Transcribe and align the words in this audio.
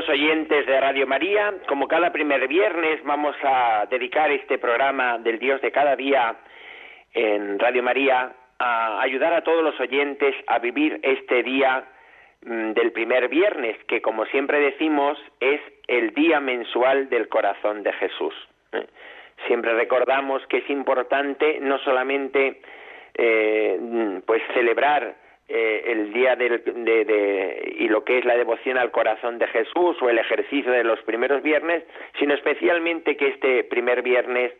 Queridos 0.00 0.18
oyentes 0.18 0.66
de 0.66 0.80
Radio 0.80 1.06
María, 1.06 1.52
como 1.68 1.86
cada 1.86 2.10
primer 2.10 2.48
viernes 2.48 3.04
vamos 3.04 3.36
a 3.42 3.86
dedicar 3.90 4.30
este 4.30 4.56
programa 4.56 5.18
del 5.18 5.38
Dios 5.38 5.60
de 5.60 5.70
cada 5.70 5.94
día 5.94 6.36
en 7.12 7.58
Radio 7.58 7.82
María 7.82 8.32
a 8.58 9.02
ayudar 9.02 9.34
a 9.34 9.44
todos 9.44 9.62
los 9.62 9.78
oyentes 9.78 10.34
a 10.46 10.58
vivir 10.58 11.00
este 11.02 11.42
día 11.42 11.84
mm, 12.46 12.72
del 12.72 12.92
primer 12.92 13.28
viernes, 13.28 13.76
que 13.88 14.00
como 14.00 14.24
siempre 14.26 14.58
decimos 14.60 15.18
es 15.38 15.60
el 15.86 16.14
día 16.14 16.40
mensual 16.40 17.10
del 17.10 17.28
corazón 17.28 17.82
de 17.82 17.92
Jesús. 17.92 18.34
¿eh? 18.72 18.86
Siempre 19.48 19.74
recordamos 19.74 20.46
que 20.46 20.58
es 20.58 20.70
importante 20.70 21.58
no 21.60 21.76
solamente 21.80 22.62
eh, 23.16 23.76
mm, 23.78 24.20
pues 24.24 24.40
celebrar 24.54 25.14
eh, 25.52 25.82
el 25.92 26.12
día 26.12 26.36
del, 26.36 26.62
de, 26.64 27.04
de, 27.04 27.74
y 27.76 27.88
lo 27.88 28.04
que 28.04 28.18
es 28.18 28.24
la 28.24 28.36
devoción 28.36 28.78
al 28.78 28.92
corazón 28.92 29.40
de 29.40 29.48
Jesús 29.48 30.00
o 30.00 30.08
el 30.08 30.18
ejercicio 30.18 30.70
de 30.70 30.84
los 30.84 31.02
primeros 31.02 31.42
viernes, 31.42 31.82
sino 32.20 32.34
especialmente 32.34 33.16
que 33.16 33.30
este 33.30 33.64
primer 33.64 34.02
viernes 34.02 34.52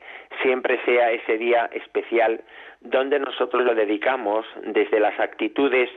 siempre 0.43 0.81
sea 0.85 1.13
ese 1.13 1.39
día 1.39 1.71
especial 1.73 2.43
donde 2.81 3.21
nosotros 3.21 3.63
lo 3.63 3.77
dedicamos 3.77 4.45
desde 4.65 4.99
las 4.99 5.19
actitudes 5.21 5.89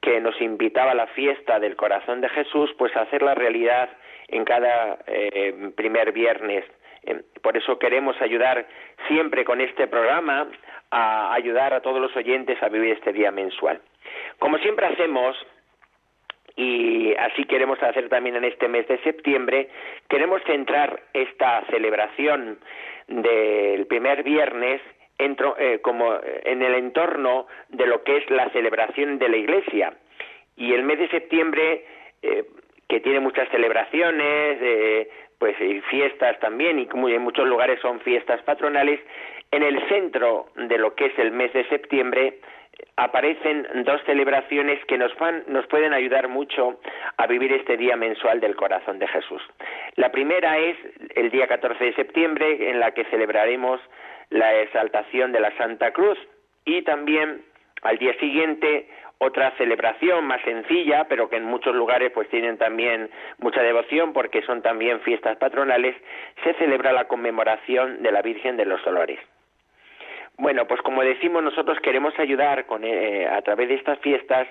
que 0.00 0.20
nos 0.20 0.40
invitaba 0.40 0.92
la 0.92 1.06
fiesta 1.06 1.60
del 1.60 1.76
corazón 1.76 2.20
de 2.20 2.28
Jesús, 2.30 2.74
pues 2.76 2.96
a 2.96 3.02
hacer 3.02 3.22
la 3.22 3.36
realidad 3.36 3.90
en 4.26 4.44
cada 4.44 4.98
eh, 5.06 5.70
primer 5.76 6.10
viernes. 6.10 6.64
Eh, 7.04 7.22
por 7.42 7.56
eso 7.56 7.78
queremos 7.78 8.20
ayudar 8.20 8.66
siempre 9.06 9.44
con 9.44 9.60
este 9.60 9.86
programa 9.86 10.48
a 10.90 11.32
ayudar 11.32 11.74
a 11.74 11.80
todos 11.80 12.00
los 12.00 12.16
oyentes 12.16 12.60
a 12.60 12.68
vivir 12.68 12.94
este 12.94 13.12
día 13.12 13.30
mensual. 13.30 13.80
Como 14.38 14.58
siempre 14.58 14.86
hacemos, 14.86 15.36
y 16.56 17.14
así 17.14 17.44
queremos 17.44 17.82
hacer 17.82 18.08
también 18.08 18.36
en 18.36 18.44
este 18.44 18.68
mes 18.68 18.86
de 18.88 18.98
septiembre, 18.98 19.68
queremos 20.08 20.42
centrar 20.44 21.00
esta 21.12 21.64
celebración 21.70 22.58
del 23.08 23.86
primer 23.86 24.22
viernes 24.22 24.80
eh, 25.18 25.78
como 25.82 26.18
en 26.24 26.62
el 26.62 26.74
entorno 26.74 27.46
de 27.68 27.86
lo 27.86 28.02
que 28.02 28.16
es 28.16 28.30
la 28.30 28.50
celebración 28.50 29.20
de 29.20 29.28
la 29.28 29.36
Iglesia. 29.36 29.94
Y 30.56 30.72
el 30.72 30.82
mes 30.82 30.98
de 30.98 31.08
septiembre, 31.08 31.84
eh, 32.22 32.44
que 32.88 32.98
tiene 32.98 33.20
muchas 33.20 33.48
celebraciones, 33.50 34.58
eh, 34.60 35.08
pues 35.38 35.54
y 35.60 35.80
fiestas 35.82 36.40
también, 36.40 36.80
y 36.80 36.88
en 36.92 37.22
muchos 37.22 37.46
lugares 37.46 37.78
son 37.80 38.00
fiestas 38.00 38.42
patronales, 38.42 38.98
en 39.52 39.62
el 39.62 39.80
centro 39.88 40.46
de 40.56 40.78
lo 40.78 40.94
que 40.96 41.06
es 41.06 41.18
el 41.18 41.30
mes 41.30 41.52
de 41.52 41.68
septiembre 41.68 42.38
aparecen 42.96 43.66
dos 43.84 44.00
celebraciones 44.04 44.84
que 44.86 44.98
nos, 44.98 45.16
van, 45.18 45.44
nos 45.46 45.66
pueden 45.66 45.92
ayudar 45.92 46.28
mucho 46.28 46.80
a 47.16 47.26
vivir 47.26 47.52
este 47.52 47.76
día 47.76 47.96
mensual 47.96 48.40
del 48.40 48.56
corazón 48.56 48.98
de 48.98 49.08
Jesús. 49.08 49.42
La 49.96 50.10
primera 50.10 50.58
es 50.58 50.76
el 51.14 51.30
día 51.30 51.46
14 51.46 51.84
de 51.84 51.94
septiembre, 51.94 52.70
en 52.70 52.80
la 52.80 52.92
que 52.92 53.04
celebraremos 53.06 53.80
la 54.30 54.54
exaltación 54.60 55.32
de 55.32 55.40
la 55.40 55.56
Santa 55.56 55.92
Cruz, 55.92 56.18
y 56.64 56.82
también 56.82 57.42
al 57.82 57.98
día 57.98 58.14
siguiente 58.18 58.88
otra 59.18 59.52
celebración 59.56 60.24
más 60.24 60.42
sencilla, 60.42 61.06
pero 61.08 61.28
que 61.28 61.36
en 61.36 61.44
muchos 61.44 61.74
lugares 61.74 62.10
pues 62.12 62.28
tienen 62.28 62.58
también 62.58 63.08
mucha 63.38 63.62
devoción 63.62 64.12
porque 64.12 64.42
son 64.42 64.62
también 64.62 65.00
fiestas 65.00 65.36
patronales, 65.36 65.94
se 66.42 66.54
celebra 66.54 66.92
la 66.92 67.06
conmemoración 67.06 68.02
de 68.02 68.10
la 68.10 68.22
Virgen 68.22 68.56
de 68.56 68.66
los 68.66 68.84
Dolores. 68.84 69.20
Bueno, 70.42 70.66
pues 70.66 70.82
como 70.82 71.04
decimos, 71.04 71.40
nosotros 71.40 71.78
queremos 71.78 72.18
ayudar 72.18 72.66
con, 72.66 72.82
eh, 72.82 73.28
a 73.28 73.40
través 73.42 73.68
de 73.68 73.76
estas 73.76 74.00
fiestas 74.00 74.48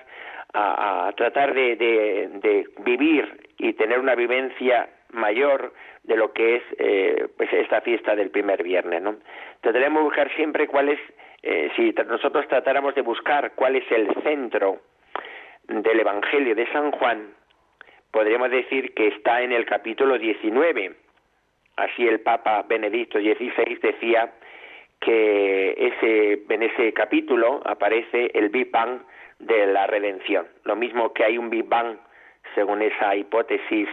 a, 0.54 1.12
tratar 1.18 1.52
de, 1.52 2.66
vivir 2.78 3.50
y 3.58 3.74
tener 3.74 3.98
una 3.98 4.14
vivencia 4.14 4.88
mayor 5.10 5.74
de 6.02 6.16
lo 6.16 6.32
que 6.32 6.56
es 6.56 6.62
eh, 6.78 7.28
pues 7.36 7.52
esta 7.52 7.82
fiesta 7.82 8.16
del 8.16 8.30
primer 8.30 8.62
viernes, 8.62 9.02
¿no? 9.02 9.16
Trataremos 9.60 10.00
de 10.00 10.04
buscar 10.04 10.34
siempre 10.34 10.66
cuál 10.66 10.88
es, 10.88 11.00
eh, 11.42 11.70
si 11.76 11.94
nosotros 12.08 12.48
tratáramos 12.48 12.94
de 12.94 13.02
buscar 13.02 13.52
cuál 13.54 13.76
es 13.76 13.84
el 13.92 14.08
centro 14.22 14.80
del 15.68 16.00
Evangelio 16.00 16.54
de 16.54 16.72
San 16.72 16.90
Juan, 16.92 17.34
podríamos 18.10 18.50
decir 18.50 18.94
que 18.94 19.08
está 19.08 19.42
en 19.42 19.52
el 19.52 19.66
capítulo 19.66 20.16
19. 20.16 20.94
Así 21.76 22.08
el 22.08 22.20
Papa 22.20 22.64
Benedicto 22.66 23.18
XVI 23.18 23.78
decía 23.82 24.32
que 25.04 25.74
ese, 25.76 26.42
en 26.48 26.62
ese 26.62 26.92
capítulo 26.92 27.60
aparece 27.64 28.30
el 28.34 28.48
Big 28.48 28.70
Bang 28.70 29.00
de 29.40 29.66
la 29.66 29.86
redención. 29.86 30.46
Lo 30.64 30.76
mismo 30.76 31.12
que 31.12 31.24
hay 31.24 31.36
un 31.38 31.50
Big 31.50 31.64
Bang, 31.64 31.96
según 32.54 32.82
esa 32.82 33.14
hipótesis 33.16 33.88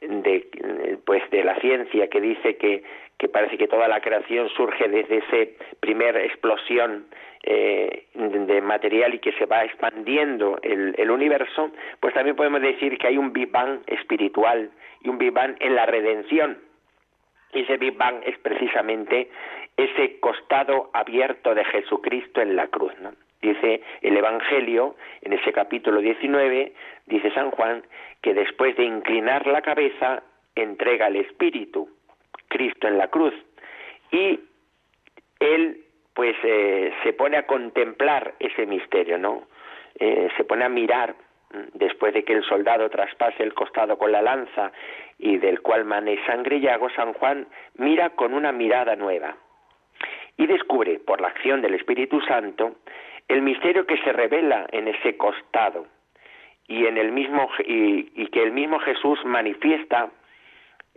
de, 0.00 0.98
pues, 1.04 1.28
de 1.30 1.44
la 1.44 1.56
ciencia 1.56 2.08
que 2.08 2.20
dice 2.20 2.56
que, 2.56 2.82
que 3.18 3.28
parece 3.28 3.56
que 3.56 3.68
toda 3.68 3.88
la 3.88 4.00
creación 4.00 4.48
surge 4.50 4.88
desde 4.88 5.18
esa 5.18 5.50
primera 5.80 6.22
explosión 6.22 7.06
eh, 7.44 8.04
de 8.14 8.60
material 8.60 9.14
y 9.14 9.20
que 9.20 9.32
se 9.32 9.46
va 9.46 9.64
expandiendo 9.64 10.58
el, 10.62 10.94
el, 10.98 11.10
universo, 11.10 11.70
pues 12.00 12.14
también 12.14 12.36
podemos 12.36 12.60
decir 12.60 12.98
que 12.98 13.06
hay 13.06 13.16
un 13.16 13.32
Big 13.32 13.50
Bang 13.50 13.80
espiritual 13.86 14.70
y 15.00 15.08
un 15.08 15.18
Big 15.18 15.32
Bang 15.32 15.56
en 15.60 15.74
la 15.74 15.86
redención. 15.86 16.58
Y 17.52 17.60
ese 17.62 17.76
Big 17.76 17.96
Bang 17.96 18.22
es 18.24 18.38
precisamente 18.38 19.30
ese 19.76 20.18
costado 20.20 20.90
abierto 20.92 21.54
de 21.54 21.64
Jesucristo 21.64 22.40
en 22.40 22.56
la 22.56 22.68
cruz. 22.68 22.92
¿no? 23.00 23.12
Dice 23.40 23.82
el 24.00 24.16
Evangelio, 24.16 24.96
en 25.22 25.32
ese 25.32 25.52
capítulo 25.52 26.00
19, 26.00 26.72
dice 27.06 27.30
San 27.32 27.50
Juan, 27.50 27.82
que 28.22 28.34
después 28.34 28.76
de 28.76 28.84
inclinar 28.84 29.46
la 29.46 29.62
cabeza, 29.62 30.22
entrega 30.54 31.08
el 31.08 31.16
Espíritu, 31.16 31.88
Cristo 32.48 32.86
en 32.86 32.98
la 32.98 33.08
cruz, 33.08 33.34
y 34.10 34.40
él 35.40 35.82
pues 36.14 36.36
eh, 36.44 36.92
se 37.02 37.12
pone 37.14 37.36
a 37.36 37.46
contemplar 37.46 38.34
ese 38.38 38.66
misterio, 38.66 39.18
¿no? 39.18 39.48
Eh, 39.98 40.28
se 40.36 40.44
pone 40.44 40.64
a 40.64 40.68
mirar 40.68 41.14
después 41.74 42.14
de 42.14 42.24
que 42.24 42.32
el 42.32 42.44
soldado 42.44 42.88
traspase 42.90 43.42
el 43.42 43.54
costado 43.54 43.98
con 43.98 44.12
la 44.12 44.22
lanza 44.22 44.72
y 45.18 45.38
del 45.38 45.60
cual 45.60 45.84
mane 45.84 46.24
sangre 46.26 46.56
y 46.56 46.68
hago, 46.68 46.90
San 46.90 47.12
Juan 47.14 47.46
mira 47.76 48.10
con 48.10 48.34
una 48.34 48.52
mirada 48.52 48.96
nueva 48.96 49.36
y 50.36 50.46
descubre 50.46 50.98
por 50.98 51.20
la 51.20 51.28
acción 51.28 51.60
del 51.62 51.74
Espíritu 51.74 52.20
Santo 52.22 52.76
el 53.28 53.42
misterio 53.42 53.86
que 53.86 53.98
se 53.98 54.12
revela 54.12 54.66
en 54.72 54.88
ese 54.88 55.16
costado 55.16 55.86
y 56.66 56.86
en 56.86 56.96
el 56.96 57.12
mismo 57.12 57.48
y, 57.64 58.26
que 58.28 58.42
el 58.42 58.52
mismo 58.52 58.78
Jesús 58.80 59.24
manifiesta 59.24 60.10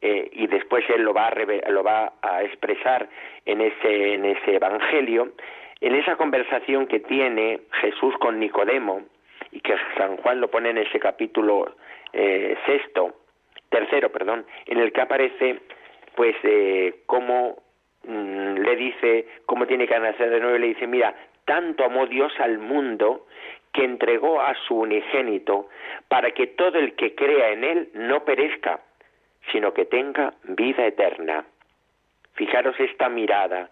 eh, 0.01 0.30
y 0.31 0.48
después 0.48 0.84
él 0.90 1.04
lo 1.04 1.13
va 1.13 1.28
a 1.28 1.69
lo 1.69 1.84
va 1.84 2.13
a 2.22 2.44
expresar 2.44 3.08
en 3.46 3.62
ese 3.62 4.13
en 4.13 4.25
ese 4.25 4.56
evangelio 4.56 5.34
en 5.81 5.96
esa 5.96 6.16
conversación 6.16 6.88
que 6.88 7.00
tiene 7.00 7.62
Jesús 7.81 8.16
con 8.19 8.40
Nicodemo 8.40 9.04
y 9.56 9.62
que 9.62 9.75
San 9.98 10.18
Juan 10.18 10.40
lo 10.40 10.52
pone 10.52 10.69
en 10.69 10.78
ese 10.78 11.00
capítulo 11.00 11.75
eh, 12.13 12.56
sexto 12.68 13.16
tercero 13.69 14.12
perdón 14.12 14.46
en 14.68 14.78
el 14.78 14.94
que 14.94 15.02
aparece 15.02 15.62
pues 16.16 16.36
eh, 16.44 17.02
cómo 17.07 17.66
Mm, 18.07 18.57
le 18.60 18.75
dice 18.75 19.28
cómo 19.46 19.66
tiene 19.66 19.88
que 19.88 20.00
nacer 20.00 20.30
de 20.30 20.40
nuevo, 20.40 20.57
le 20.57 20.68
dice, 20.68 20.86
mira, 20.86 21.16
tanto 21.46 21.84
amó 21.84 22.06
Dios 22.06 22.31
al 22.40 22.60
mundo 22.60 23.25
que 23.74 23.84
entregó 23.84 24.42
a 24.42 24.54
su 24.68 24.75
unigénito 24.75 25.69
para 26.08 26.31
que 26.31 26.48
todo 26.48 26.78
el 26.78 26.96
que 26.96 27.16
crea 27.16 27.50
en 27.50 27.63
él 27.63 27.90
no 27.94 28.24
perezca, 28.24 28.80
sino 29.51 29.74
que 29.74 29.86
tenga 29.86 30.34
vida 30.44 30.86
eterna. 30.86 31.46
Fijaros 32.34 32.80
esta 32.80 33.10
mirada, 33.10 33.69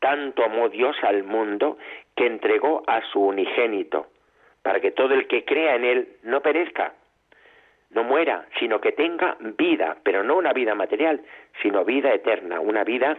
tanto 0.00 0.44
amó 0.44 0.68
Dios 0.68 0.96
al 1.02 1.22
mundo 1.22 1.78
que 2.16 2.26
entregó 2.26 2.82
a 2.88 3.02
su 3.12 3.20
unigénito, 3.20 4.08
para 4.66 4.80
que 4.80 4.90
todo 4.90 5.14
el 5.14 5.28
que 5.28 5.44
crea 5.44 5.76
en 5.76 5.84
él 5.84 6.08
no 6.24 6.40
perezca, 6.42 6.92
no 7.90 8.02
muera, 8.02 8.46
sino 8.58 8.80
que 8.80 8.90
tenga 8.90 9.36
vida, 9.56 9.96
pero 10.02 10.24
no 10.24 10.34
una 10.36 10.52
vida 10.52 10.74
material, 10.74 11.20
sino 11.62 11.84
vida 11.84 12.12
eterna, 12.12 12.58
una 12.58 12.82
vida 12.82 13.16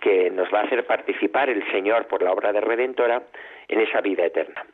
que 0.00 0.30
nos 0.30 0.48
va 0.48 0.60
a 0.60 0.62
hacer 0.62 0.86
participar 0.86 1.50
el 1.50 1.62
Señor 1.72 2.06
por 2.06 2.22
la 2.22 2.32
obra 2.32 2.54
de 2.54 2.62
redentora 2.62 3.22
en 3.68 3.80
esa 3.82 4.00
vida 4.00 4.24
eterna. 4.24 4.64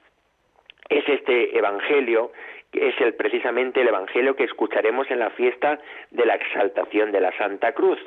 Es 0.88 1.02
este 1.08 1.58
evangelio 1.58 2.30
es 2.70 3.00
el 3.00 3.14
precisamente 3.14 3.80
el 3.80 3.88
evangelio 3.88 4.36
que 4.36 4.44
escucharemos 4.44 5.10
en 5.10 5.18
la 5.18 5.30
fiesta 5.30 5.80
de 6.12 6.26
la 6.26 6.36
exaltación 6.36 7.10
de 7.10 7.22
la 7.22 7.36
Santa 7.36 7.72
Cruz 7.72 7.98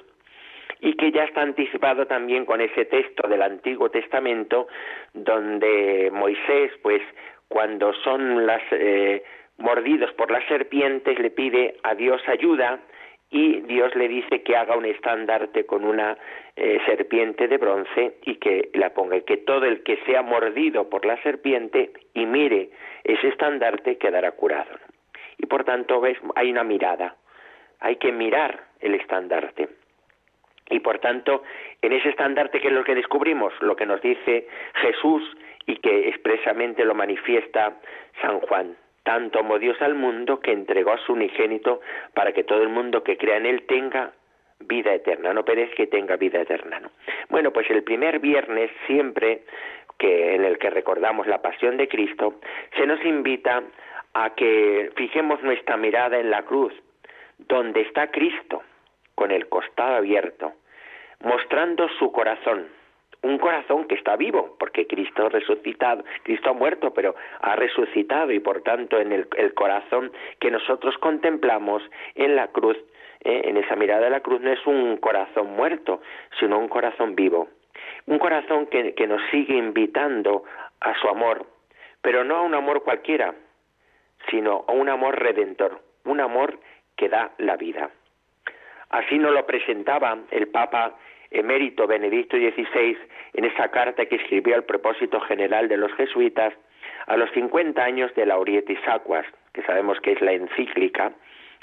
y 0.79 0.93
que 0.95 1.11
ya 1.11 1.23
está 1.23 1.41
anticipado 1.41 2.05
también 2.05 2.45
con 2.45 2.61
ese 2.61 2.85
texto 2.85 3.27
del 3.27 3.41
Antiguo 3.41 3.89
Testamento 3.89 4.67
donde 5.13 6.09
Moisés 6.13 6.71
pues 6.81 7.01
cuando 7.47 7.93
son 8.03 8.45
las 8.45 8.61
eh, 8.71 9.23
mordidos 9.57 10.11
por 10.13 10.31
las 10.31 10.45
serpientes 10.47 11.17
le 11.19 11.31
pide 11.31 11.77
a 11.83 11.95
Dios 11.95 12.21
ayuda 12.27 12.79
y 13.29 13.61
Dios 13.61 13.93
le 13.95 14.07
dice 14.07 14.41
que 14.41 14.55
haga 14.55 14.77
un 14.77 14.85
estandarte 14.85 15.65
con 15.65 15.83
una 15.83 16.17
eh, 16.55 16.79
serpiente 16.85 17.47
de 17.47 17.57
bronce 17.57 18.17
y 18.23 18.35
que 18.35 18.69
la 18.73 18.93
ponga, 18.93 19.17
y 19.17 19.21
que 19.23 19.37
todo 19.37 19.65
el 19.65 19.83
que 19.83 19.97
sea 20.05 20.21
mordido 20.21 20.89
por 20.89 21.05
la 21.05 21.21
serpiente 21.23 21.91
y 22.13 22.25
mire 22.25 22.69
ese 23.03 23.27
estandarte 23.27 23.97
quedará 23.97 24.31
curado. 24.31 24.71
Y 25.37 25.45
por 25.45 25.63
tanto, 25.63 25.99
ves, 25.99 26.17
hay 26.35 26.51
una 26.51 26.63
mirada, 26.63 27.15
hay 27.79 27.97
que 27.97 28.11
mirar 28.11 28.63
el 28.79 28.95
estandarte. 28.95 29.69
Y 30.69 30.79
por 30.79 30.99
tanto, 30.99 31.43
en 31.81 31.93
ese 31.93 32.09
estandarte, 32.09 32.59
¿qué 32.59 32.67
es 32.67 32.73
lo 32.73 32.83
que 32.83 32.95
descubrimos? 32.95 33.53
Lo 33.61 33.75
que 33.75 33.85
nos 33.85 34.01
dice 34.01 34.47
Jesús 34.75 35.23
y 35.67 35.75
que 35.77 36.09
expresamente 36.09 36.83
lo 36.83 36.95
manifiesta 36.95 37.77
San 38.21 38.39
Juan 38.39 38.75
tanto 39.03 39.39
amó 39.39 39.57
Dios 39.57 39.81
al 39.81 39.95
mundo 39.95 40.41
que 40.41 40.51
entregó 40.51 40.91
a 40.91 40.97
su 40.97 41.13
unigénito 41.13 41.79
para 42.13 42.33
que 42.33 42.43
todo 42.43 42.61
el 42.61 42.67
mundo 42.67 43.03
que 43.03 43.15
crea 43.15 43.37
en 43.37 43.45
él 43.45 43.65
tenga 43.65 44.11
vida 44.59 44.93
eterna, 44.93 45.33
no 45.33 45.45
perezca 45.45 45.77
que 45.77 45.87
tenga 45.87 46.17
vida 46.17 46.41
eterna. 46.41 46.81
¿no? 46.81 46.91
Bueno, 47.29 47.53
pues 47.53 47.69
el 47.69 47.83
primer 47.83 48.19
viernes 48.19 48.69
siempre 48.85 49.43
que 49.97 50.35
en 50.35 50.43
el 50.43 50.57
que 50.57 50.69
recordamos 50.69 51.25
la 51.25 51.41
pasión 51.41 51.77
de 51.77 51.87
Cristo, 51.87 52.35
se 52.75 52.85
nos 52.85 53.03
invita 53.05 53.63
a 54.13 54.35
que 54.35 54.91
fijemos 54.95 55.41
nuestra 55.41 55.77
mirada 55.77 56.19
en 56.19 56.29
la 56.29 56.43
cruz, 56.43 56.73
donde 57.37 57.81
está 57.81 58.11
Cristo, 58.11 58.61
con 59.15 59.31
el 59.31 59.47
costado 59.47 59.95
abierto, 59.95 60.53
mostrando 61.23 61.87
su 61.97 62.11
corazón, 62.11 62.67
un 63.23 63.37
corazón 63.39 63.85
que 63.85 63.95
está 63.95 64.15
vivo, 64.15 64.55
porque 64.59 64.87
Cristo 64.87 65.29
resucitado, 65.29 66.03
Cristo 66.23 66.49
ha 66.51 66.53
muerto, 66.53 66.93
pero 66.93 67.15
ha 67.41 67.55
resucitado 67.55 68.31
y 68.31 68.39
por 68.39 68.61
tanto 68.61 68.99
en 68.99 69.11
el, 69.11 69.53
corazón 69.53 70.11
que 70.39 70.51
nosotros 70.51 70.97
contemplamos 70.99 71.81
en 72.15 72.35
la 72.35 72.47
cruz, 72.47 72.77
eh, 73.21 73.41
en 73.45 73.57
esa 73.57 73.75
mirada 73.75 74.01
de 74.01 74.09
la 74.11 74.21
cruz, 74.21 74.41
no 74.41 74.51
es 74.51 74.65
un 74.67 74.97
corazón 74.97 75.55
muerto, 75.55 76.01
sino 76.39 76.59
un 76.59 76.67
corazón 76.67 77.15
vivo. 77.15 77.49
Un 78.05 78.19
corazón 78.19 78.67
que, 78.67 78.93
que 78.93 79.07
nos 79.07 79.21
sigue 79.31 79.55
invitando 79.55 80.43
a 80.79 80.93
su 80.99 81.07
amor, 81.07 81.45
pero 82.01 82.23
no 82.23 82.37
a 82.37 82.41
un 82.41 82.53
amor 82.53 82.83
cualquiera, 82.83 83.33
sino 84.29 84.63
a 84.67 84.71
un 84.71 84.89
amor 84.89 85.19
redentor, 85.19 85.81
un 86.05 86.19
amor 86.19 86.59
que 86.95 87.09
da 87.09 87.31
la 87.37 87.57
vida. 87.57 87.89
Así 88.89 89.17
nos 89.17 89.33
lo 89.33 89.45
presentaba 89.45 90.17
el 90.31 90.47
Papa 90.47 90.95
emérito 91.31 91.87
Benedicto 91.87 92.37
XVI 92.37 92.97
en 93.33 93.45
esa 93.45 93.69
carta 93.69 94.05
que 94.05 94.15
escribió 94.15 94.55
al 94.55 94.63
propósito 94.63 95.19
general 95.21 95.67
de 95.67 95.77
los 95.77 95.93
jesuitas 95.93 96.53
a 97.07 97.17
los 97.17 97.31
50 97.31 97.83
años 97.83 98.13
de 98.15 98.25
la 98.25 98.37
Orietis 98.37 98.79
Aquas, 98.87 99.25
que 99.53 99.63
sabemos 99.63 99.99
que 100.01 100.13
es 100.13 100.21
la 100.21 100.33
encíclica 100.33 101.13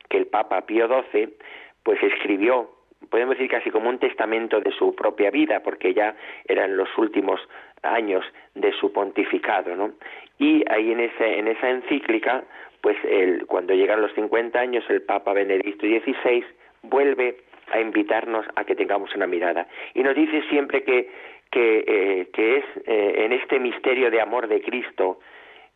que 0.08 0.18
el 0.18 0.26
Papa 0.26 0.62
Pío 0.66 0.88
XII 0.88 1.34
pues 1.82 2.02
escribió, 2.02 2.70
podemos 3.10 3.36
decir 3.36 3.50
casi 3.50 3.70
como 3.70 3.90
un 3.90 3.98
testamento 3.98 4.60
de 4.60 4.72
su 4.72 4.94
propia 4.94 5.30
vida, 5.30 5.60
porque 5.60 5.92
ya 5.92 6.16
eran 6.46 6.76
los 6.76 6.88
últimos 6.96 7.40
años 7.82 8.24
de 8.54 8.72
su 8.72 8.92
pontificado, 8.92 9.76
¿no? 9.76 9.92
Y 10.38 10.64
ahí 10.70 10.92
en, 10.92 11.00
ese, 11.00 11.38
en 11.38 11.48
esa 11.48 11.68
encíclica, 11.68 12.44
pues 12.80 12.96
el, 13.04 13.46
cuando 13.46 13.74
llegan 13.74 14.00
los 14.00 14.14
50 14.14 14.58
años, 14.58 14.84
el 14.88 15.02
Papa 15.02 15.34
Benedicto 15.34 15.86
XVI 15.86 16.44
vuelve 16.82 17.36
a 17.70 17.80
invitarnos 17.80 18.46
a 18.56 18.64
que 18.64 18.74
tengamos 18.74 19.14
una 19.14 19.26
mirada. 19.26 19.66
Y 19.94 20.02
nos 20.02 20.14
dice 20.14 20.42
siempre 20.48 20.82
que, 20.82 21.10
que, 21.50 21.84
eh, 21.86 22.28
es 22.34 22.64
eh, 22.86 23.24
en 23.24 23.32
este 23.32 23.58
misterio 23.58 24.10
de 24.10 24.20
amor 24.20 24.48
de 24.48 24.60
Cristo, 24.62 25.20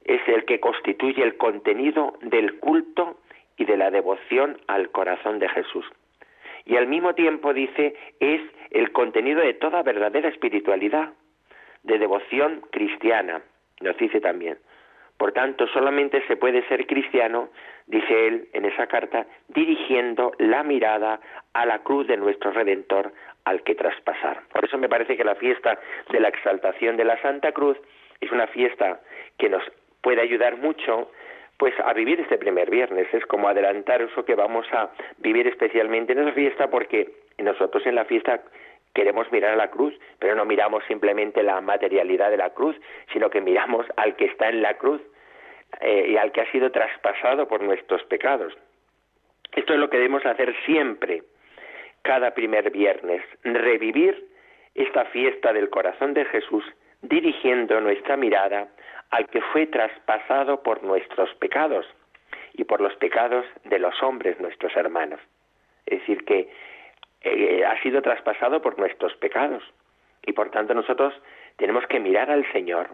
es 0.05 0.20
el 0.29 0.44
que 0.44 0.61
constituye 0.61 1.23
el 1.23 1.37
contenido 1.37 2.14
del 2.23 2.58
culto 2.58 3.19
y 3.56 3.64
de 3.64 3.76
la 3.76 3.90
devoción 3.90 4.58
al 4.67 4.90
corazón 4.90 5.38
de 5.38 5.49
Jesús. 5.49 5.85
Y 6.64 6.76
al 6.76 6.87
mismo 6.87 7.14
tiempo 7.14 7.52
dice, 7.55 7.94
es 8.20 8.41
el 8.70 8.93
contenido 8.93 9.41
de 9.41 9.55
toda 9.55 9.82
verdadera 9.82 10.29
espiritualidad, 10.29 11.12
de 11.82 11.99
devoción 11.99 12.62
cristiana, 12.70 13.43
nos 13.81 13.96
dice 13.96 14.20
también. 14.20 14.58
Por 15.19 15.32
tanto, 15.32 15.67
solamente 15.67 16.25
se 16.29 16.37
puede 16.37 16.67
ser 16.69 16.87
cristiano, 16.87 17.49
dice 17.87 18.29
él 18.29 18.49
en 18.53 18.65
esa 18.65 18.87
carta, 18.87 19.26
dirigiendo 19.49 20.32
la 20.38 20.62
mirada 20.62 21.20
a 21.53 21.67
la 21.67 21.81
cruz 21.81 22.06
de 22.06 22.17
nuestro 22.17 22.53
Redentor 22.53 23.12
al 23.44 23.62
que 23.65 23.75
traspasar. 23.75 24.43
Por 24.53 24.65
eso 24.65 24.79
me 24.79 24.88
parece 24.88 25.17
que 25.17 25.25
la 25.25 25.35
fiesta 25.35 25.79
de 26.11 26.20
la 26.20 26.29
exaltación 26.29 26.97
de 26.97 27.05
la 27.05 27.20
Santa 27.20 27.50
Cruz 27.50 27.76
es 28.20 28.31
una 28.31 28.47
fiesta 28.47 29.00
que 29.38 29.49
nos 29.49 29.62
puede 30.03 30.20
ayudar 30.20 30.56
mucho 30.56 31.11
pues 31.56 31.75
a 31.85 31.93
vivir 31.93 32.20
este 32.20 32.38
primer 32.38 32.70
viernes. 32.70 33.12
Es 33.12 33.26
como 33.26 33.49
adelantar 33.49 34.00
eso 34.00 34.25
que 34.25 34.37
vamos 34.37 34.67
a 34.73 34.91
vivir 35.19 35.49
especialmente 35.49 36.12
en 36.12 36.20
esa 36.20 36.32
fiesta 36.32 36.70
porque 36.70 37.11
nosotros 37.38 37.85
en 37.87 37.97
la 37.97 38.05
fiesta 38.05 38.41
queremos 38.94 39.31
mirar 39.32 39.52
a 39.52 39.56
la 39.56 39.70
cruz, 39.70 39.94
pero 40.19 40.35
no 40.35 40.44
miramos 40.44 40.82
simplemente 40.88 41.43
la 41.43 41.61
materialidad 41.61 42.31
de 42.31 42.37
la 42.37 42.50
cruz, 42.50 42.76
sino 43.12 43.31
que 43.31 43.40
miramos 43.40 43.87
al 43.96 44.17
que 44.17 44.26
está 44.26 44.49
en 44.49 44.62
la 44.62 44.75
cruz 44.75 45.00
eh, 45.81 46.08
y 46.11 46.17
al 46.17 46.32
que 46.32 46.40
ha 46.40 46.52
sido 46.52 46.70
traspasado 46.70 47.46
por 47.46 47.62
nuestros 47.62 48.02
pecados. 48.05 48.52
Esto 49.55 49.75
es 49.75 49.79
lo 49.79 49.90
que 49.90 49.96
debemos 49.99 50.25
hacer 50.26 50.55
siempre, 50.64 51.23
cada 52.02 52.32
primer 52.32 52.70
viernes, 52.70 53.23
revivir 53.44 54.27
esta 54.74 55.05
fiesta 55.06 55.53
del 55.53 55.70
corazón 55.70 56.15
de 56.15 56.24
Jesús, 56.27 56.65
dirigiendo 57.03 57.81
nuestra 57.81 58.17
mirada 58.17 58.69
al 59.10 59.29
que 59.29 59.41
fue 59.41 59.67
traspasado 59.67 60.62
por 60.62 60.82
nuestros 60.82 61.32
pecados 61.36 61.86
y 62.55 62.65
por 62.65 62.81
los 62.81 62.94
pecados 62.96 63.46
de 63.65 63.79
los 63.79 64.03
hombres, 64.03 64.39
nuestros 64.41 64.77
hermanos. 64.77 65.20
Es 65.86 66.01
decir, 66.01 66.24
que 66.24 66.48
eh, 67.22 67.65
ha 67.65 67.81
sido 67.82 68.03
traspasado 68.03 68.63
por 68.63 68.79
nuestros 68.79 69.15
pecados. 69.17 69.63
Y 70.25 70.32
por 70.32 70.51
tanto 70.51 70.75
nosotros 70.75 71.15
tenemos 71.56 71.87
que 71.87 72.01
mirar 72.01 72.31
al 72.31 72.51
Señor, 72.53 72.89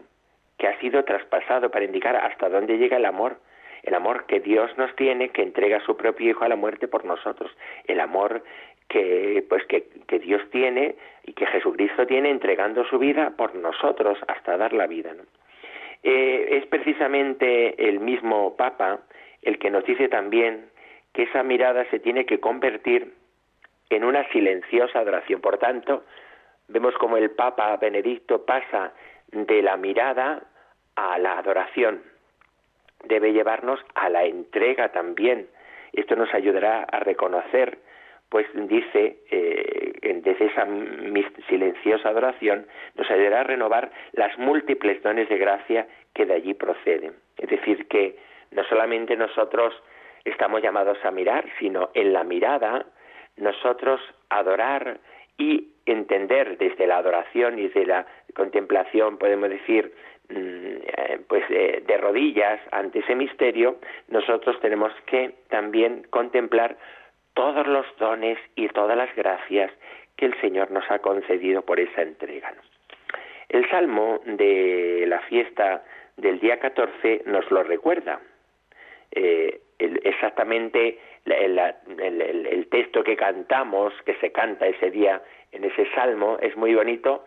que 0.59 0.69
ha 0.69 0.78
sido 0.81 1.04
traspasado 1.04 1.71
para 1.71 1.85
indicar 1.85 2.16
hasta 2.16 2.49
dónde 2.49 2.78
llega 2.78 2.97
el 2.97 3.04
amor, 3.04 3.38
el 3.83 3.95
amor 3.95 4.25
que 4.26 4.40
Dios 4.40 4.71
nos 4.78 4.95
tiene, 4.97 5.28
que 5.31 5.43
entrega 5.43 5.78
a 5.78 5.85
su 5.85 5.97
propio 5.97 6.31
Hijo 6.31 6.45
a 6.45 6.49
la 6.49 6.57
muerte 6.57 6.88
por 6.88 7.04
nosotros, 7.04 7.50
el 7.87 8.00
amor 8.00 8.43
que 8.88 9.45
pues 9.49 9.64
que, 9.66 9.85
Dios 10.19 10.43
tiene 10.50 10.95
y 11.25 11.33
que 11.33 11.47
Jesucristo 11.47 12.07
tiene 12.07 12.31
entregando 12.31 12.85
su 12.85 12.99
vida 12.99 13.35
por 13.37 13.54
nosotros 13.54 14.19
hasta 14.28 14.57
dar 14.57 14.73
la 14.73 14.87
vida. 14.87 15.12
Eh, 16.02 16.59
es 16.59 16.66
precisamente 16.66 17.88
el 17.88 18.00
mismo 18.00 18.57
Papa 18.57 19.00
el 19.43 19.59
que 19.59 19.71
nos 19.71 19.85
dice 19.85 20.09
también 20.09 20.66
que 21.12 21.25
esa 21.25 21.43
mirada 21.43 21.85
se 21.90 21.99
tiene 21.99 22.25
que 22.25 22.40
convertir 22.40 23.12
en 23.91 24.05
una 24.05 24.29
silenciosa 24.31 25.00
adoración. 25.00 25.41
Por 25.41 25.59
tanto, 25.59 26.05
vemos 26.69 26.95
como 26.95 27.17
el 27.17 27.31
Papa 27.31 27.76
Benedicto 27.76 28.45
pasa 28.45 28.93
de 29.29 29.62
la 29.62 29.76
mirada 29.76 30.43
a 30.97 31.19
la 31.19 31.38
adoración. 31.38 32.03
Debe 33.05 33.33
llevarnos 33.33 33.81
a 33.95 34.09
la 34.09 34.25
entrega 34.25 34.91
también. 34.91 35.49
Esto 35.93 36.17
nos 36.17 36.33
ayudará 36.35 36.85
a 36.85 37.00
reconocer, 37.00 37.79
pues 38.29 38.47
dice, 38.55 39.19
eh, 39.31 40.21
desde 40.23 40.47
esa 40.47 40.67
silenciosa 41.49 42.09
adoración, 42.09 42.67
nos 42.97 43.11
ayudará 43.11 43.41
a 43.41 43.45
renovar 43.45 43.91
las 44.12 44.37
múltiples 44.38 45.03
dones 45.03 45.29
de 45.29 45.38
gracia 45.38 45.87
que 46.14 46.26
de 46.26 46.35
allí 46.35 46.55
proceden. 46.55 47.14
Es 47.37 47.50
decir, 47.50 47.87
que 47.88 48.17
no 48.53 48.64
solamente 48.64 49.17
nosotros 49.17 49.75
estamos 50.25 50.62
llamados 50.62 50.99
a 51.05 51.11
mirar, 51.11 51.45
sino 51.59 51.91
en 51.95 52.12
la 52.12 52.25
mirada 52.25 52.87
nosotros 53.37 54.00
adorar 54.29 54.99
y 55.38 55.69
entender 55.87 56.57
desde 56.59 56.87
la 56.87 56.99
adoración 56.99 57.59
y 57.59 57.69
desde 57.69 57.87
la 57.87 58.07
contemplación, 58.35 59.19
podemos 59.19 59.50
decir, 59.50 59.93
mm, 60.29 60.35
eh, 60.35 61.21
pues 61.29 61.45
eh, 61.50 61.83
de 61.87 61.97
rodillas 61.99 62.61
ante 62.71 63.00
ese 63.00 63.14
misterio, 63.14 63.79
nosotros 64.09 64.59
tenemos 64.61 64.93
que 65.07 65.35
también 65.49 66.07
contemplar 66.11 66.76
todos 67.35 67.67
los 67.67 67.87
dones 67.99 68.38
y 68.55 68.69
todas 68.69 68.97
las 68.97 69.14
gracias 69.17 69.73
que 70.17 70.26
el 70.26 70.41
Señor 70.41 70.71
nos 70.71 70.88
ha 70.91 71.00
concedido 71.00 71.62
por 71.62 71.81
esa 71.81 72.03
entrega. 72.03 72.55
El 73.49 73.69
salmo 73.69 74.21
de 74.25 75.05
la 75.07 75.21
fiesta 75.21 75.85
del 76.17 76.38
día 76.38 76.59
14 76.61 77.23
nos 77.26 77.50
lo 77.50 77.62
recuerda. 77.62 78.21
Eh, 79.11 79.61
exactamente 79.79 80.99
el, 81.25 82.66
texto 82.71 83.02
que 83.04 83.16
cantamos, 83.16 83.93
que 84.04 84.14
se 84.16 84.33
canta 84.33 84.66
ese 84.66 84.90
día 84.90 85.23
en 85.52 85.64
ese 85.64 85.87
salmo, 85.95 86.38
es 86.40 86.57
muy 86.57 86.75
bonito 86.75 87.25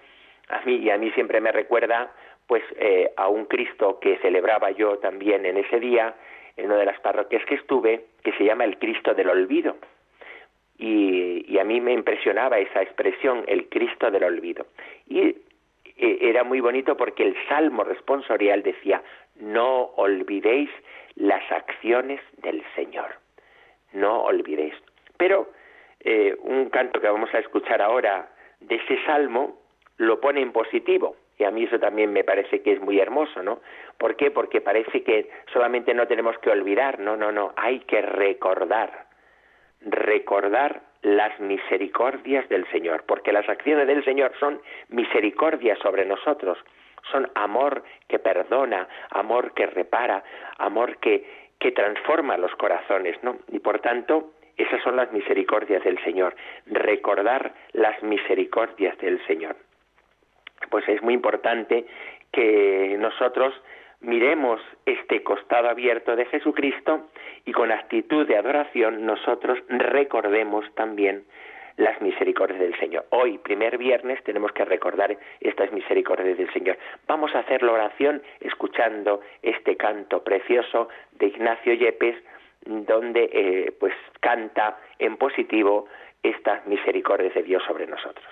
a 0.49 0.61
mí 0.61 0.75
y 0.75 0.89
a 0.89 0.97
mí 0.97 1.11
siempre 1.11 1.41
me 1.41 1.51
recuerda 1.51 2.13
pues 2.47 2.63
eh, 2.77 3.11
a 3.17 3.27
un 3.27 3.45
Cristo 3.45 3.99
que 3.99 4.17
celebraba 4.17 4.71
yo 4.71 4.97
también 4.99 5.45
en 5.45 5.57
ese 5.57 5.79
día, 5.79 6.15
en 6.55 6.67
una 6.67 6.77
de 6.77 6.85
las 6.85 6.99
parroquias 7.01 7.43
que 7.45 7.55
estuve, 7.55 8.05
que 8.23 8.31
se 8.33 8.45
llama 8.45 8.63
el 8.63 8.77
Cristo 8.77 9.13
del 9.13 9.29
Olvido. 9.29 9.75
Y, 10.77 11.43
y 11.51 11.59
a 11.59 11.63
mí 11.63 11.81
me 11.81 11.91
impresionaba 11.91 12.59
esa 12.59 12.81
expresión, 12.81 13.43
el 13.47 13.67
Cristo 13.67 14.11
del 14.11 14.23
Olvido. 14.23 14.67
Y 15.07 15.35
eh, 15.97 16.19
era 16.21 16.43
muy 16.43 16.59
bonito 16.61 16.95
porque 16.95 17.23
el 17.23 17.35
Salmo 17.49 17.83
responsorial 17.83 18.63
decía, 18.63 19.01
no 19.35 19.91
olvidéis 19.95 20.69
las 21.15 21.51
acciones 21.51 22.21
del 22.37 22.63
Señor, 22.75 23.15
no 23.97 24.21
olvidéis. 24.21 24.73
Pero 25.17 25.49
eh, 25.99 26.35
un 26.41 26.69
canto 26.69 27.01
que 27.01 27.09
vamos 27.09 27.33
a 27.33 27.39
escuchar 27.39 27.81
ahora 27.81 28.29
de 28.59 28.75
ese 28.75 29.03
Salmo 29.05 29.59
lo 29.97 30.19
pone 30.21 30.41
en 30.41 30.51
positivo, 30.51 31.15
y 31.37 31.43
a 31.43 31.51
mí 31.51 31.63
eso 31.63 31.79
también 31.79 32.13
me 32.13 32.23
parece 32.23 32.61
que 32.61 32.73
es 32.73 32.81
muy 32.81 32.99
hermoso, 32.99 33.43
¿no? 33.43 33.61
¿Por 33.97 34.15
qué? 34.15 34.31
Porque 34.31 34.61
parece 34.61 35.03
que 35.03 35.29
solamente 35.51 35.93
no 35.93 36.07
tenemos 36.07 36.37
que 36.39 36.49
olvidar, 36.49 36.99
no, 36.99 37.15
no, 37.15 37.31
no, 37.31 37.53
hay 37.55 37.79
que 37.81 38.01
recordar, 38.01 39.07
recordar 39.81 40.81
las 41.01 41.39
misericordias 41.39 42.47
del 42.49 42.67
Señor, 42.71 43.03
porque 43.07 43.31
las 43.31 43.47
acciones 43.47 43.87
del 43.87 44.03
Señor 44.03 44.33
son 44.39 44.61
misericordia 44.89 45.75
sobre 45.77 46.05
nosotros, 46.05 46.57
son 47.11 47.29
amor 47.35 47.83
que 48.07 48.19
perdona, 48.19 48.87
amor 49.11 49.53
que 49.53 49.67
repara, 49.67 50.23
amor 50.57 50.97
que, 50.97 51.46
que 51.59 51.71
transforma 51.71 52.37
los 52.37 52.53
corazones, 52.55 53.21
¿no? 53.23 53.37
Y 53.51 53.59
por 53.59 53.79
tanto, 53.79 54.33
esas 54.57 54.81
son 54.83 54.95
las 54.95 55.11
misericordias 55.11 55.83
del 55.83 56.01
Señor, 56.03 56.35
recordar 56.65 57.53
las 57.73 58.01
misericordias 58.03 58.97
del 58.99 59.25
Señor 59.27 59.55
pues 60.69 60.87
es 60.87 61.01
muy 61.01 61.13
importante 61.13 61.85
que 62.31 62.97
nosotros 62.99 63.53
miremos 64.01 64.61
este 64.85 65.23
costado 65.23 65.69
abierto 65.69 66.15
de 66.15 66.25
Jesucristo 66.25 67.07
y 67.45 67.51
con 67.51 67.71
actitud 67.71 68.27
de 68.27 68.37
adoración 68.37 69.05
nosotros 69.05 69.59
recordemos 69.69 70.65
también 70.75 71.23
las 71.77 72.01
misericordias 72.01 72.59
del 72.59 72.77
Señor. 72.79 73.05
Hoy, 73.11 73.37
primer 73.37 73.77
viernes, 73.77 74.21
tenemos 74.23 74.51
que 74.51 74.65
recordar 74.65 75.15
estas 75.39 75.71
misericordias 75.71 76.37
del 76.37 76.51
Señor. 76.51 76.77
Vamos 77.07 77.33
a 77.35 77.39
hacer 77.39 77.63
la 77.63 77.71
oración 77.71 78.21
escuchando 78.41 79.21
este 79.41 79.77
canto 79.77 80.23
precioso 80.23 80.89
de 81.13 81.27
Ignacio 81.27 81.73
Yepes, 81.73 82.15
donde 82.65 83.29
eh, 83.31 83.73
pues 83.79 83.93
canta 84.19 84.79
en 84.99 85.17
positivo 85.17 85.87
estas 86.23 86.65
misericordias 86.65 87.33
de 87.33 87.43
Dios 87.43 87.63
sobre 87.65 87.87
nosotros. 87.87 88.25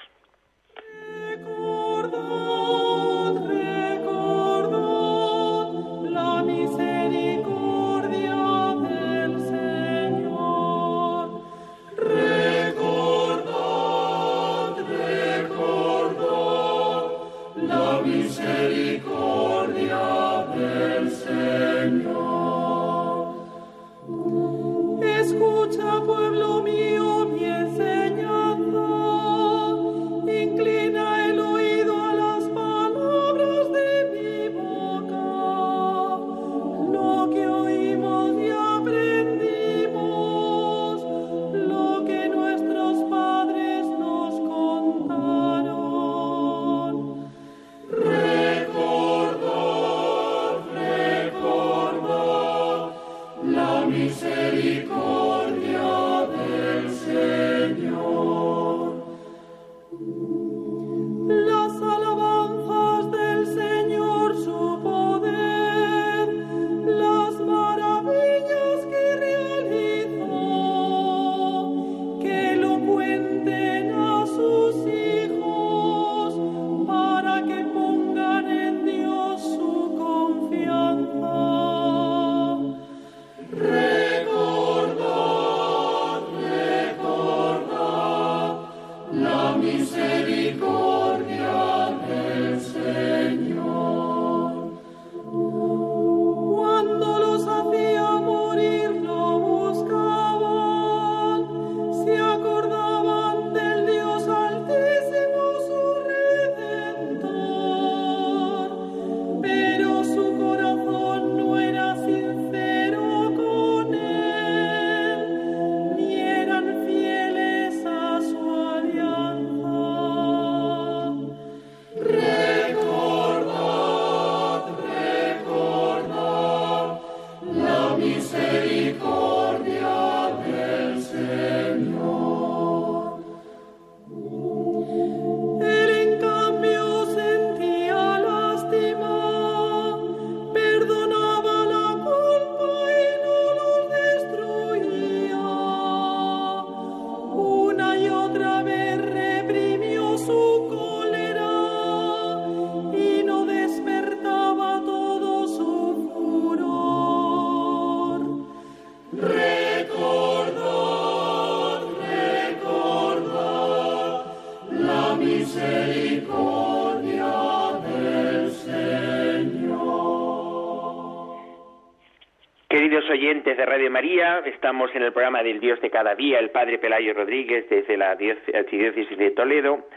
De 173.57 173.65
Radio 173.65 173.89
María, 173.89 174.41
estamos 174.45 174.93
en 174.95 175.03
el 175.03 175.13
programa 175.13 175.41
del 175.41 175.59
Dios 175.59 175.79
de 175.79 175.89
cada 175.89 176.15
día, 176.15 176.39
el 176.39 176.49
Padre 176.49 176.77
Pelayo 176.77 177.13
Rodríguez 177.13 177.69
desde 177.69 177.95
la 177.95 178.11
Archidiócesis 178.11 179.17
de 179.17 179.31
Toledo, 179.31 179.87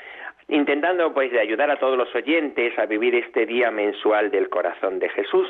intentando 0.48 1.12
pues 1.12 1.32
de 1.32 1.40
ayudar 1.40 1.70
a 1.70 1.78
todos 1.78 1.98
los 1.98 2.14
oyentes 2.14 2.78
a 2.78 2.86
vivir 2.86 3.14
este 3.16 3.46
día 3.46 3.70
mensual 3.70 4.30
del 4.30 4.48
corazón 4.48 4.98
de 5.00 5.08
Jesús. 5.08 5.48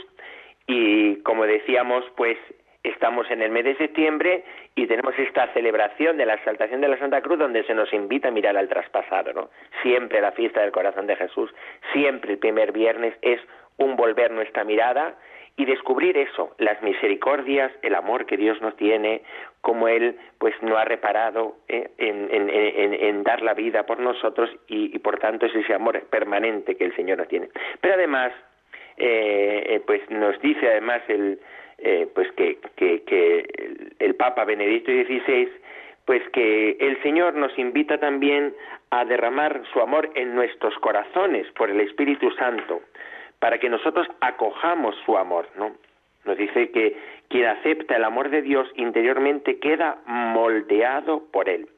Y 0.67 1.17
como 1.23 1.45
decíamos, 1.45 2.05
pues 2.17 2.39
estamos 2.83 3.31
en 3.31 3.43
el 3.43 3.51
mes 3.51 3.65
de 3.65 3.77
septiembre 3.77 4.45
y 4.75 4.87
tenemos 4.87 5.19
esta 5.19 5.53
celebración 5.53 6.17
de 6.17 6.27
la 6.27 6.35
exaltación 6.35 6.81
de 6.81 6.89
la 6.89 6.99
Santa 6.99 7.21
Cruz 7.21 7.39
donde 7.39 7.65
se 7.65 7.75
nos 7.75 7.93
invita 7.93 8.29
a 8.29 8.33
mirar 8.33 8.57
al 8.57 8.69
traspasado, 8.69 9.33
¿no? 9.35 9.51
Siempre 9.83 10.21
la 10.21 10.33
fiesta 10.33 10.63
del 10.63 10.73
corazón 10.73 11.07
de 11.07 11.17
Jesús, 11.17 11.55
siempre 11.93 12.33
el 12.33 12.39
primer 12.39 12.73
viernes 12.73 13.15
es 13.21 13.41
un 13.77 13.97
volver 13.97 14.31
nuestra 14.31 14.65
mirada 14.65 15.17
y 15.59 15.65
descubrir 15.65 16.17
eso, 16.17 16.55
las 16.59 16.81
misericordias, 16.83 17.71
el 17.83 17.95
amor 17.97 18.25
que 18.27 18.37
Dios 18.37 18.63
nos 18.63 18.77
tiene, 18.77 19.23
como 19.61 19.89
Él 19.89 20.17
pues 20.39 20.55
no 20.63 20.79
ha 20.79 20.85
reparado 20.85 21.57
eh, 21.69 21.91
en, 21.99 23.23
dar 23.25 23.43
la 23.43 23.55
vida 23.55 23.85
por 23.85 23.99
nosotros 23.99 24.49
y, 24.69 24.97
por 25.01 25.19
tanto 25.19 25.47
es 25.47 25.55
ese 25.55 25.75
amor 25.75 26.01
permanente 26.09 26.77
que 26.77 26.85
el 26.85 26.95
Señor 26.95 27.19
nos 27.19 27.29
tiene. 27.29 27.49
Pero 27.81 27.95
además 27.95 28.33
pues 29.87 30.09
nos 30.11 30.41
dice 30.41 30.69
además 30.69 31.03
el, 31.09 31.39
pues 32.15 32.31
que, 32.33 32.59
que, 32.77 33.03
que 33.03 33.93
el 33.99 34.15
Papa 34.15 34.45
Benedicto 34.45 34.91
XVI 34.93 35.49
pues 36.05 36.23
que 36.31 36.77
el 36.81 37.03
Señor 37.03 37.35
nos 37.35 37.57
invita 37.59 37.99
también 37.99 38.55
a 38.91 39.05
derramar 39.05 39.61
su 39.73 39.81
amor 39.81 40.11
en 40.15 40.35
nuestros 40.35 40.75
corazones 40.79 41.47
por 41.53 41.69
el 41.69 41.81
Espíritu 41.81 42.31
Santo, 42.31 42.81
para 43.39 43.59
que 43.59 43.69
nosotros 43.69 44.07
acojamos 44.21 44.95
su 45.05 45.17
amor, 45.17 45.49
¿no? 45.57 45.73
Nos 46.25 46.37
dice 46.37 46.71
que 46.71 46.97
quien 47.29 47.47
acepta 47.47 47.97
el 47.97 48.05
amor 48.05 48.31
de 48.31 48.43
Dios 48.43 48.69
interiormente 48.75 49.59
queda 49.59 49.99
moldeado 50.07 51.23
por 51.31 51.49
él. 51.49 51.69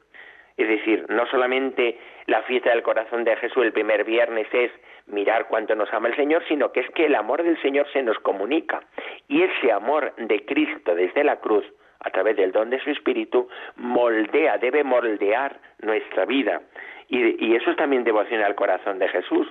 Es 0.57 0.67
decir, 0.67 1.05
no 1.09 1.25
solamente 1.27 1.97
la 2.27 2.41
fiesta 2.43 2.71
del 2.71 2.83
corazón 2.83 3.23
de 3.23 3.35
Jesús 3.37 3.63
el 3.63 3.71
primer 3.71 4.03
viernes 4.03 4.47
es 4.51 4.71
mirar 5.07 5.47
cuánto 5.47 5.75
nos 5.75 5.91
ama 5.93 6.09
el 6.09 6.15
Señor, 6.15 6.43
sino 6.47 6.71
que 6.71 6.81
es 6.81 6.89
que 6.91 7.05
el 7.05 7.15
amor 7.15 7.43
del 7.43 7.59
Señor 7.61 7.87
se 7.93 8.03
nos 8.03 8.17
comunica. 8.19 8.81
Y 9.27 9.41
ese 9.41 9.71
amor 9.71 10.13
de 10.17 10.45
Cristo 10.45 10.95
desde 10.95 11.23
la 11.23 11.37
cruz 11.37 11.65
a 12.03 12.09
través 12.09 12.35
del 12.35 12.51
don 12.51 12.69
de 12.69 12.79
su 12.79 12.89
espíritu, 12.89 13.47
moldea, 13.75 14.57
debe 14.57 14.83
moldear 14.83 15.59
nuestra 15.81 16.25
vida. 16.25 16.61
Y, 17.09 17.55
eso 17.55 17.71
es 17.71 17.77
también 17.77 18.03
devoción 18.03 18.41
al 18.41 18.55
corazón 18.55 18.97
de 18.97 19.07
Jesús. 19.09 19.47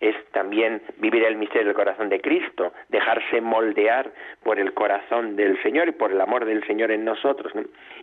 Es 0.00 0.14
también 0.30 0.80
vivir 0.98 1.24
el 1.24 1.36
misterio 1.36 1.66
del 1.66 1.74
corazón 1.74 2.08
de 2.08 2.20
Cristo, 2.20 2.72
dejarse 2.88 3.40
moldear 3.40 4.12
por 4.44 4.60
el 4.60 4.72
corazón 4.72 5.34
del 5.34 5.60
Señor 5.62 5.88
y 5.88 5.92
por 5.92 6.12
el 6.12 6.20
amor 6.20 6.44
del 6.44 6.64
Señor 6.66 6.90
en 6.92 7.04
nosotros. 7.04 7.52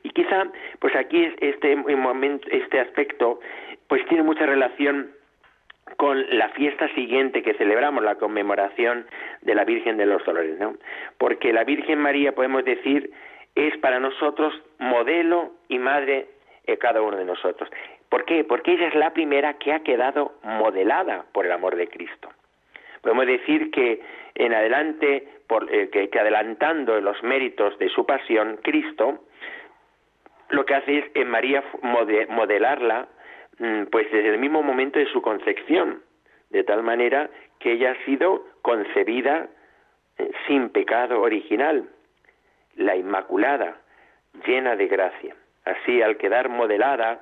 Y 0.03 0.09
quizá, 0.09 0.47
pues 0.79 0.95
aquí 0.95 1.33
este 1.39 1.75
momento, 1.75 2.47
este 2.51 2.79
aspecto, 2.81 3.39
pues 3.87 4.05
tiene 4.07 4.23
mucha 4.23 4.45
relación 4.45 5.11
con 5.97 6.25
la 6.37 6.49
fiesta 6.49 6.87
siguiente 6.95 7.43
que 7.43 7.53
celebramos, 7.53 8.03
la 8.03 8.15
conmemoración 8.15 9.05
de 9.41 9.55
la 9.55 9.63
Virgen 9.63 9.97
de 9.97 10.05
los 10.05 10.25
Dolores, 10.25 10.59
¿no? 10.59 10.75
Porque 11.17 11.53
la 11.53 11.63
Virgen 11.63 11.99
María 11.99 12.33
podemos 12.33 12.65
decir 12.65 13.11
es 13.55 13.77
para 13.77 13.99
nosotros 13.99 14.53
modelo 14.79 15.53
y 15.69 15.79
madre 15.79 16.27
de 16.65 16.77
cada 16.77 17.01
uno 17.01 17.17
de 17.17 17.25
nosotros. 17.25 17.69
¿Por 18.15 18.23
qué? 18.23 18.45
Porque 18.45 18.71
ella 18.71 18.87
es 18.87 18.95
la 18.95 19.09
primera 19.11 19.55
que 19.55 19.73
ha 19.73 19.81
quedado 19.81 20.35
modelada 20.41 21.25
por 21.33 21.45
el 21.45 21.51
amor 21.51 21.75
de 21.75 21.89
Cristo. 21.89 22.29
Podemos 23.01 23.25
decir 23.25 23.71
que 23.71 24.01
en 24.35 24.53
adelante, 24.53 25.27
eh, 25.69 25.89
que, 25.91 26.17
adelantando 26.17 27.01
los 27.01 27.21
méritos 27.23 27.77
de 27.77 27.89
su 27.89 28.05
pasión, 28.05 28.57
Cristo 28.63 29.25
lo 30.47 30.65
que 30.65 30.75
hace 30.75 30.99
es 30.99 31.05
en 31.13 31.27
María 31.27 31.61
modelarla 31.81 33.09
mm, 33.59 33.87
pues 33.91 34.09
desde 34.09 34.29
el 34.29 34.37
mismo 34.37 34.63
momento 34.63 34.97
de 34.97 35.07
su 35.07 35.21
concepción, 35.21 36.01
de 36.51 36.63
tal 36.63 36.83
manera 36.83 37.29
que 37.59 37.73
ella 37.73 37.97
ha 37.99 38.05
sido 38.05 38.45
concebida 38.61 39.49
eh, 40.19 40.31
sin 40.47 40.69
pecado 40.69 41.19
original, 41.19 41.89
la 42.77 42.95
Inmaculada, 42.95 43.75
llena 44.47 44.77
de 44.77 44.87
gracia. 44.87 45.35
Así, 45.65 46.01
al 46.01 46.15
quedar 46.15 46.47
modelada, 46.47 47.19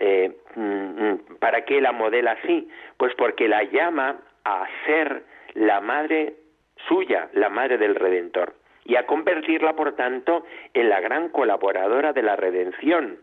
eh, 0.00 0.32
mm, 0.56 0.60
mm, 0.62 1.18
¿para 1.38 1.64
qué 1.66 1.80
la 1.80 1.92
modela 1.92 2.32
así? 2.32 2.68
Pues 2.96 3.14
porque 3.16 3.46
la 3.48 3.62
llama 3.64 4.18
a 4.44 4.66
ser 4.86 5.22
la 5.54 5.80
madre 5.80 6.34
suya, 6.88 7.28
la 7.34 7.50
madre 7.50 7.76
del 7.76 7.94
Redentor, 7.94 8.54
y 8.84 8.96
a 8.96 9.06
convertirla, 9.06 9.76
por 9.76 9.94
tanto, 9.96 10.44
en 10.72 10.88
la 10.88 11.00
gran 11.00 11.28
colaboradora 11.28 12.14
de 12.14 12.22
la 12.22 12.34
redención, 12.34 13.18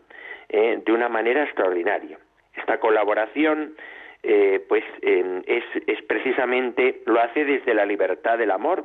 eh, 0.48 0.80
de 0.84 0.92
una 0.92 1.08
manera 1.08 1.42
extraordinaria. 1.42 2.16
Esta 2.54 2.78
colaboración, 2.78 3.74
eh, 4.22 4.64
pues, 4.68 4.84
es, 5.02 5.64
es 5.86 6.02
precisamente, 6.02 7.02
lo 7.06 7.20
hace 7.20 7.44
desde 7.44 7.74
la 7.74 7.84
libertad 7.84 8.38
del 8.38 8.52
amor. 8.52 8.84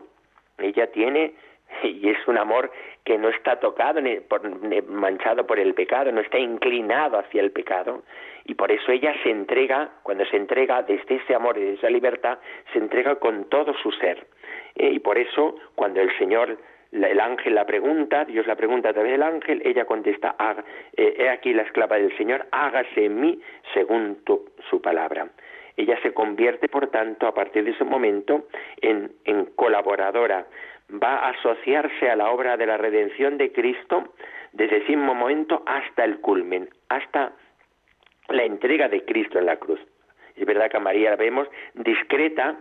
Ella 0.57 0.87
tiene 0.87 1.35
y 1.83 2.09
es 2.09 2.27
un 2.27 2.37
amor 2.37 2.71
que 3.03 3.17
no 3.17 3.29
está 3.29 3.59
tocado 3.59 4.01
ni, 4.01 4.19
manchado 4.87 5.45
por 5.45 5.59
el 5.59 5.73
pecado, 5.73 6.11
no 6.11 6.21
está 6.21 6.39
inclinado 6.39 7.17
hacia 7.17 7.41
el 7.41 7.51
pecado 7.51 8.03
y 8.45 8.55
por 8.55 8.71
eso 8.71 8.91
ella 8.91 9.13
se 9.23 9.29
entrega, 9.29 9.91
cuando 10.03 10.25
se 10.25 10.37
entrega 10.37 10.83
desde 10.83 11.15
ese 11.15 11.35
amor 11.35 11.57
y 11.57 11.61
desde 11.61 11.75
esa 11.75 11.89
libertad, 11.89 12.39
se 12.71 12.79
entrega 12.79 13.15
con 13.15 13.45
todo 13.45 13.73
su 13.75 13.91
ser. 13.91 14.27
Eh, 14.75 14.91
y 14.93 14.99
por 14.99 15.17
eso 15.17 15.55
cuando 15.75 16.01
el 16.01 16.15
Señor 16.17 16.57
el 16.91 17.19
ángel 17.19 17.55
la 17.55 17.65
pregunta, 17.65 18.23
Dios 18.25 18.45
la 18.45 18.55
pregunta 18.55 18.89
a 18.89 18.93
través 18.93 19.13
del 19.13 19.23
ángel, 19.23 19.63
ella 19.65 19.85
contesta, 19.85 20.35
eh, 20.95 21.15
he 21.17 21.29
aquí 21.29 21.51
la 21.51 21.63
esclava 21.63 21.97
del 21.97 22.15
Señor, 22.17 22.45
hágase 22.51 23.05
en 23.05 23.19
mí 23.19 23.41
según 23.73 24.19
su 24.69 24.79
palabra. 24.79 25.29
Ella 25.75 25.99
se 26.03 26.13
convierte, 26.13 26.69
por 26.69 26.87
tanto, 26.91 27.25
a 27.25 27.33
partir 27.33 27.63
de 27.63 27.71
ese 27.71 27.83
momento, 27.83 28.47
en, 28.79 29.11
en 29.25 29.45
colaboradora 29.55 30.45
va 31.01 31.17
a 31.19 31.29
asociarse 31.29 32.09
a 32.09 32.15
la 32.15 32.29
obra 32.29 32.57
de 32.57 32.65
la 32.65 32.77
redención 32.77 33.37
de 33.37 33.51
Cristo 33.51 34.13
desde 34.51 34.77
ese 34.77 34.95
mismo 34.95 35.15
momento 35.15 35.63
hasta 35.65 36.03
el 36.03 36.19
culmen, 36.19 36.69
hasta 36.89 37.33
la 38.29 38.43
entrega 38.43 38.87
de 38.87 39.03
Cristo 39.03 39.39
en 39.39 39.47
la 39.47 39.57
cruz. 39.57 39.79
Es 40.35 40.45
verdad 40.45 40.69
que 40.69 40.77
a 40.77 40.81
María 40.81 41.11
la 41.11 41.15
vemos 41.15 41.47
discreta, 41.73 42.57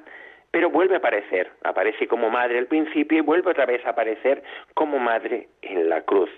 pero 0.50 0.70
vuelve 0.70 0.94
a 0.94 0.98
aparecer. 0.98 1.50
Aparece 1.64 2.06
como 2.06 2.30
madre 2.30 2.58
al 2.58 2.66
principio 2.66 3.18
y 3.18 3.22
vuelve 3.22 3.50
otra 3.50 3.66
vez 3.66 3.84
a 3.86 3.90
aparecer 3.90 4.42
como 4.74 4.98
madre 4.98 5.48
en 5.62 5.88
la 5.88 6.02
cruz. 6.02 6.30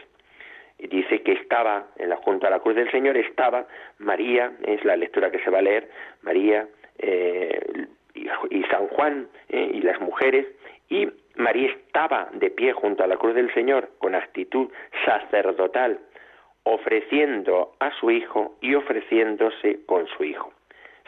Y 0.79 0.89
dice 0.89 1.23
que 1.23 1.33
estaba, 1.33 1.87
en 1.97 2.09
la, 2.11 2.17
junto 2.17 2.47
a 2.47 2.51
la 2.51 2.59
cruz 2.59 2.75
del 2.75 2.91
Señor, 2.91 3.17
estaba 3.17 3.67
María, 3.99 4.53
es 4.67 4.85
la 4.85 4.97
lectura 4.97 5.31
que 5.31 5.39
se 5.39 5.51
va 5.51 5.59
a 5.59 5.63
leer, 5.63 5.89
María 6.23 6.67
eh, 6.99 7.87
y, 8.15 8.63
San 8.65 8.89
Juan 8.89 9.29
eh, 9.49 9.71
y 9.75 9.81
las 9.83 10.01
mujeres, 10.01 10.47
y 10.89 11.09
María 11.37 11.71
estaba 11.71 12.29
de 12.33 12.51
pie 12.51 12.73
junto 12.73 13.03
a 13.03 13.07
la 13.07 13.17
cruz 13.17 13.35
del 13.35 13.53
Señor 13.55 13.91
con 13.99 14.15
actitud 14.15 14.71
sacerdotal, 15.05 15.99
ofreciendo 16.63 17.73
a 17.81 17.91
su 17.99 18.11
Hijo 18.11 18.57
y 18.61 18.75
ofreciéndose 18.75 19.81
con 19.87 20.07
su 20.09 20.25
Hijo. 20.25 20.53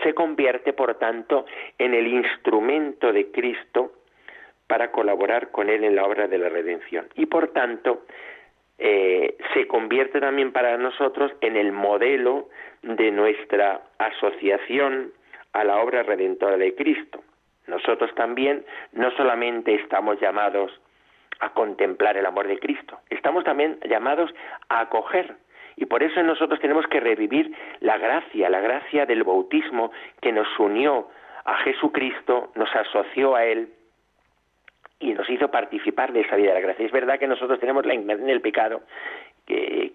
Se 0.02 0.14
convierte, 0.14 0.72
por 0.72 0.94
tanto, 0.96 1.46
en 1.78 1.94
el 1.94 2.06
instrumento 2.08 3.12
de 3.12 3.30
Cristo 3.30 3.92
para 4.66 4.90
colaborar 4.90 5.50
con 5.50 5.70
Él 5.70 5.84
en 5.84 5.96
la 5.96 6.04
obra 6.04 6.26
de 6.26 6.38
la 6.38 6.48
redención. 6.48 7.06
Y, 7.14 7.26
por 7.26 7.48
tanto, 7.48 8.04
eh, 8.78 9.36
se 9.54 9.66
convierte 9.66 10.20
también 10.20 10.52
para 10.52 10.76
nosotros 10.76 11.32
en 11.40 11.56
el 11.56 11.72
modelo 11.72 12.48
de 12.82 13.10
nuestra 13.10 13.80
asociación 13.98 15.12
a 15.52 15.64
la 15.64 15.78
obra 15.78 16.02
redentora 16.02 16.58
de 16.58 16.74
Cristo. 16.74 17.22
Nosotros 17.66 18.14
también 18.14 18.64
no 18.92 19.10
solamente 19.12 19.74
estamos 19.74 20.20
llamados 20.20 20.72
a 21.40 21.50
contemplar 21.50 22.16
el 22.16 22.26
amor 22.26 22.46
de 22.46 22.58
Cristo, 22.58 22.98
estamos 23.10 23.44
también 23.44 23.78
llamados 23.88 24.32
a 24.68 24.80
acoger. 24.80 25.36
Y 25.78 25.84
por 25.84 26.02
eso 26.02 26.22
nosotros 26.22 26.58
tenemos 26.60 26.86
que 26.86 27.00
revivir 27.00 27.54
la 27.80 27.98
gracia, 27.98 28.48
la 28.48 28.60
gracia 28.60 29.04
del 29.04 29.24
bautismo 29.24 29.92
que 30.22 30.32
nos 30.32 30.48
unió 30.58 31.08
a 31.44 31.58
Jesucristo, 31.58 32.50
nos 32.54 32.74
asoció 32.74 33.36
a 33.36 33.44
Él 33.44 33.68
y 34.98 35.12
nos 35.12 35.28
hizo 35.28 35.50
participar 35.50 36.12
de 36.12 36.22
esa 36.22 36.36
vida 36.36 36.48
de 36.48 36.54
la 36.54 36.60
gracia. 36.60 36.86
Es 36.86 36.92
verdad 36.92 37.18
que 37.18 37.26
nosotros 37.26 37.60
tenemos 37.60 37.84
la 37.84 37.94
inmersión 37.94 38.28
del 38.28 38.40
pecado 38.40 38.82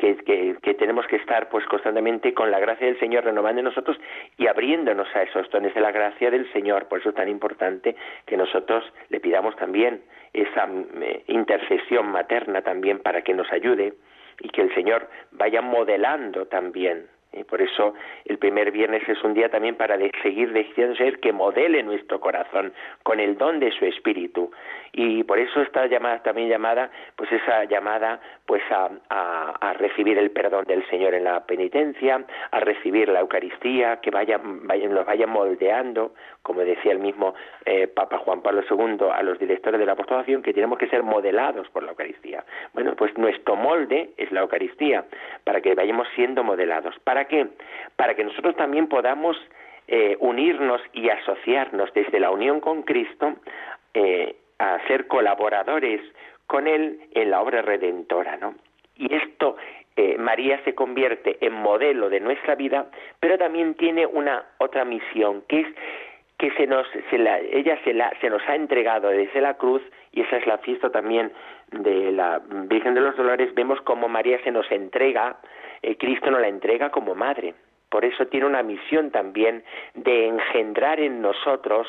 que, 0.01 0.57
que, 0.61 0.73
tenemos 0.73 1.05
que 1.05 1.17
estar 1.17 1.47
pues 1.49 1.65
constantemente 1.65 2.33
con 2.33 2.49
la 2.49 2.59
gracia 2.59 2.87
del 2.87 2.99
Señor 2.99 3.23
renovando 3.23 3.59
en 3.59 3.65
nosotros 3.65 3.97
y 4.37 4.47
abriéndonos 4.47 5.07
a 5.15 5.21
esos 5.21 5.49
dones 5.51 5.73
de 5.75 5.81
la 5.81 5.91
gracia 5.91 6.31
del 6.31 6.51
Señor. 6.51 6.87
Por 6.87 6.99
eso 6.99 7.09
es 7.09 7.15
tan 7.15 7.29
importante 7.29 7.95
que 8.25 8.35
nosotros 8.35 8.83
le 9.09 9.19
pidamos 9.19 9.55
también 9.55 10.01
esa 10.33 10.67
eh, 11.01 11.23
intercesión 11.27 12.07
materna 12.11 12.61
también 12.61 12.99
para 12.99 13.21
que 13.21 13.33
nos 13.33 13.51
ayude 13.51 13.93
y 14.39 14.49
que 14.49 14.61
el 14.61 14.73
Señor 14.73 15.07
vaya 15.31 15.61
modelando 15.61 16.47
también 16.47 17.05
y 17.33 17.43
por 17.45 17.61
eso 17.61 17.93
el 18.25 18.37
primer 18.37 18.71
viernes 18.71 19.07
es 19.07 19.23
un 19.23 19.33
día 19.33 19.49
también 19.49 19.75
para 19.75 19.97
seguir 20.21 20.51
decidiendo 20.51 20.95
ser 20.95 21.19
que 21.19 21.31
modele 21.31 21.81
nuestro 21.81 22.19
corazón 22.19 22.73
con 23.03 23.19
el 23.19 23.37
don 23.37 23.59
de 23.59 23.71
su 23.71 23.85
espíritu. 23.85 24.51
Y 24.93 25.23
por 25.23 25.39
eso 25.39 25.61
está 25.61 25.87
llamada, 25.87 26.21
también 26.21 26.49
llamada, 26.49 26.91
pues 27.15 27.31
esa 27.31 27.63
llamada 27.63 28.19
pues 28.45 28.61
a, 28.69 28.89
a, 29.09 29.73
recibir 29.73 30.17
el 30.17 30.31
perdón 30.31 30.65
del 30.65 30.85
Señor 30.89 31.13
en 31.13 31.23
la 31.23 31.45
penitencia, 31.45 32.25
a 32.51 32.59
recibir 32.59 33.07
la 33.07 33.21
Eucaristía, 33.21 34.01
que 34.01 34.11
vaya, 34.11 34.37
vaya, 34.43 34.89
nos 34.89 35.05
vaya 35.05 35.25
moldeando, 35.25 36.13
como 36.41 36.59
decía 36.61 36.91
el 36.91 36.99
mismo 36.99 37.33
eh, 37.65 37.87
Papa 37.87 38.17
Juan 38.17 38.41
Pablo 38.41 38.63
II 38.69 39.07
a 39.13 39.23
los 39.23 39.39
directores 39.39 39.79
de 39.79 39.85
la 39.85 39.93
apostolación, 39.93 40.41
que 40.41 40.53
tenemos 40.53 40.77
que 40.77 40.89
ser 40.89 41.03
modelados 41.03 41.69
por 41.69 41.83
la 41.83 41.91
Eucaristía. 41.91 42.43
Bueno, 42.73 42.93
pues 42.97 43.17
nuestro 43.17 43.55
molde 43.55 44.09
es 44.17 44.29
la 44.33 44.41
Eucaristía, 44.41 45.05
para 45.45 45.61
que 45.61 45.73
vayamos 45.73 46.07
siendo 46.15 46.43
modelados. 46.43 46.99
Para 47.05 47.20
¿Para 47.21 47.27
qué? 47.27 47.47
Para 47.97 48.15
que 48.15 48.23
nosotros 48.23 48.55
también 48.55 48.87
podamos 48.87 49.37
eh, 49.87 50.17
unirnos 50.21 50.81
y 50.91 51.09
asociarnos 51.09 51.93
desde 51.93 52.19
la 52.19 52.31
unión 52.31 52.59
con 52.59 52.81
Cristo 52.81 53.35
eh, 53.93 54.37
a 54.57 54.79
ser 54.87 55.05
colaboradores 55.05 56.01
con 56.47 56.65
Él 56.65 56.99
en 57.13 57.29
la 57.29 57.41
obra 57.41 57.61
redentora, 57.61 58.37
¿no? 58.37 58.55
Y 58.95 59.13
esto, 59.13 59.55
eh, 59.97 60.17
María 60.17 60.59
se 60.63 60.73
convierte 60.73 61.37
en 61.45 61.53
modelo 61.53 62.09
de 62.09 62.21
nuestra 62.21 62.55
vida, 62.55 62.87
pero 63.19 63.37
también 63.37 63.75
tiene 63.75 64.07
una 64.07 64.43
otra 64.57 64.83
misión, 64.83 65.43
que 65.47 65.59
es 65.59 65.67
que 66.41 66.49
se 66.53 66.65
nos, 66.65 66.87
se 67.11 67.19
la, 67.19 67.37
ella 67.37 67.77
se, 67.83 67.93
la, 67.93 68.11
se 68.19 68.27
nos 68.27 68.41
ha 68.49 68.55
entregado 68.55 69.09
desde 69.09 69.41
la 69.41 69.53
cruz, 69.53 69.83
y 70.11 70.21
esa 70.21 70.37
es 70.37 70.47
la 70.47 70.57
fiesta 70.57 70.89
también 70.89 71.31
de 71.71 72.11
la 72.11 72.41
Virgen 72.43 72.95
de 72.95 73.01
los 73.01 73.15
Dolores, 73.15 73.53
vemos 73.53 73.79
como 73.81 74.09
María 74.09 74.43
se 74.43 74.49
nos 74.49 74.69
entrega, 74.71 75.37
eh, 75.83 75.95
Cristo 75.97 76.31
nos 76.31 76.41
la 76.41 76.47
entrega 76.47 76.89
como 76.89 77.13
madre. 77.13 77.53
Por 77.89 78.05
eso 78.05 78.25
tiene 78.25 78.47
una 78.47 78.63
misión 78.63 79.11
también 79.11 79.63
de 79.93 80.29
engendrar 80.29 80.99
en 80.99 81.21
nosotros, 81.21 81.87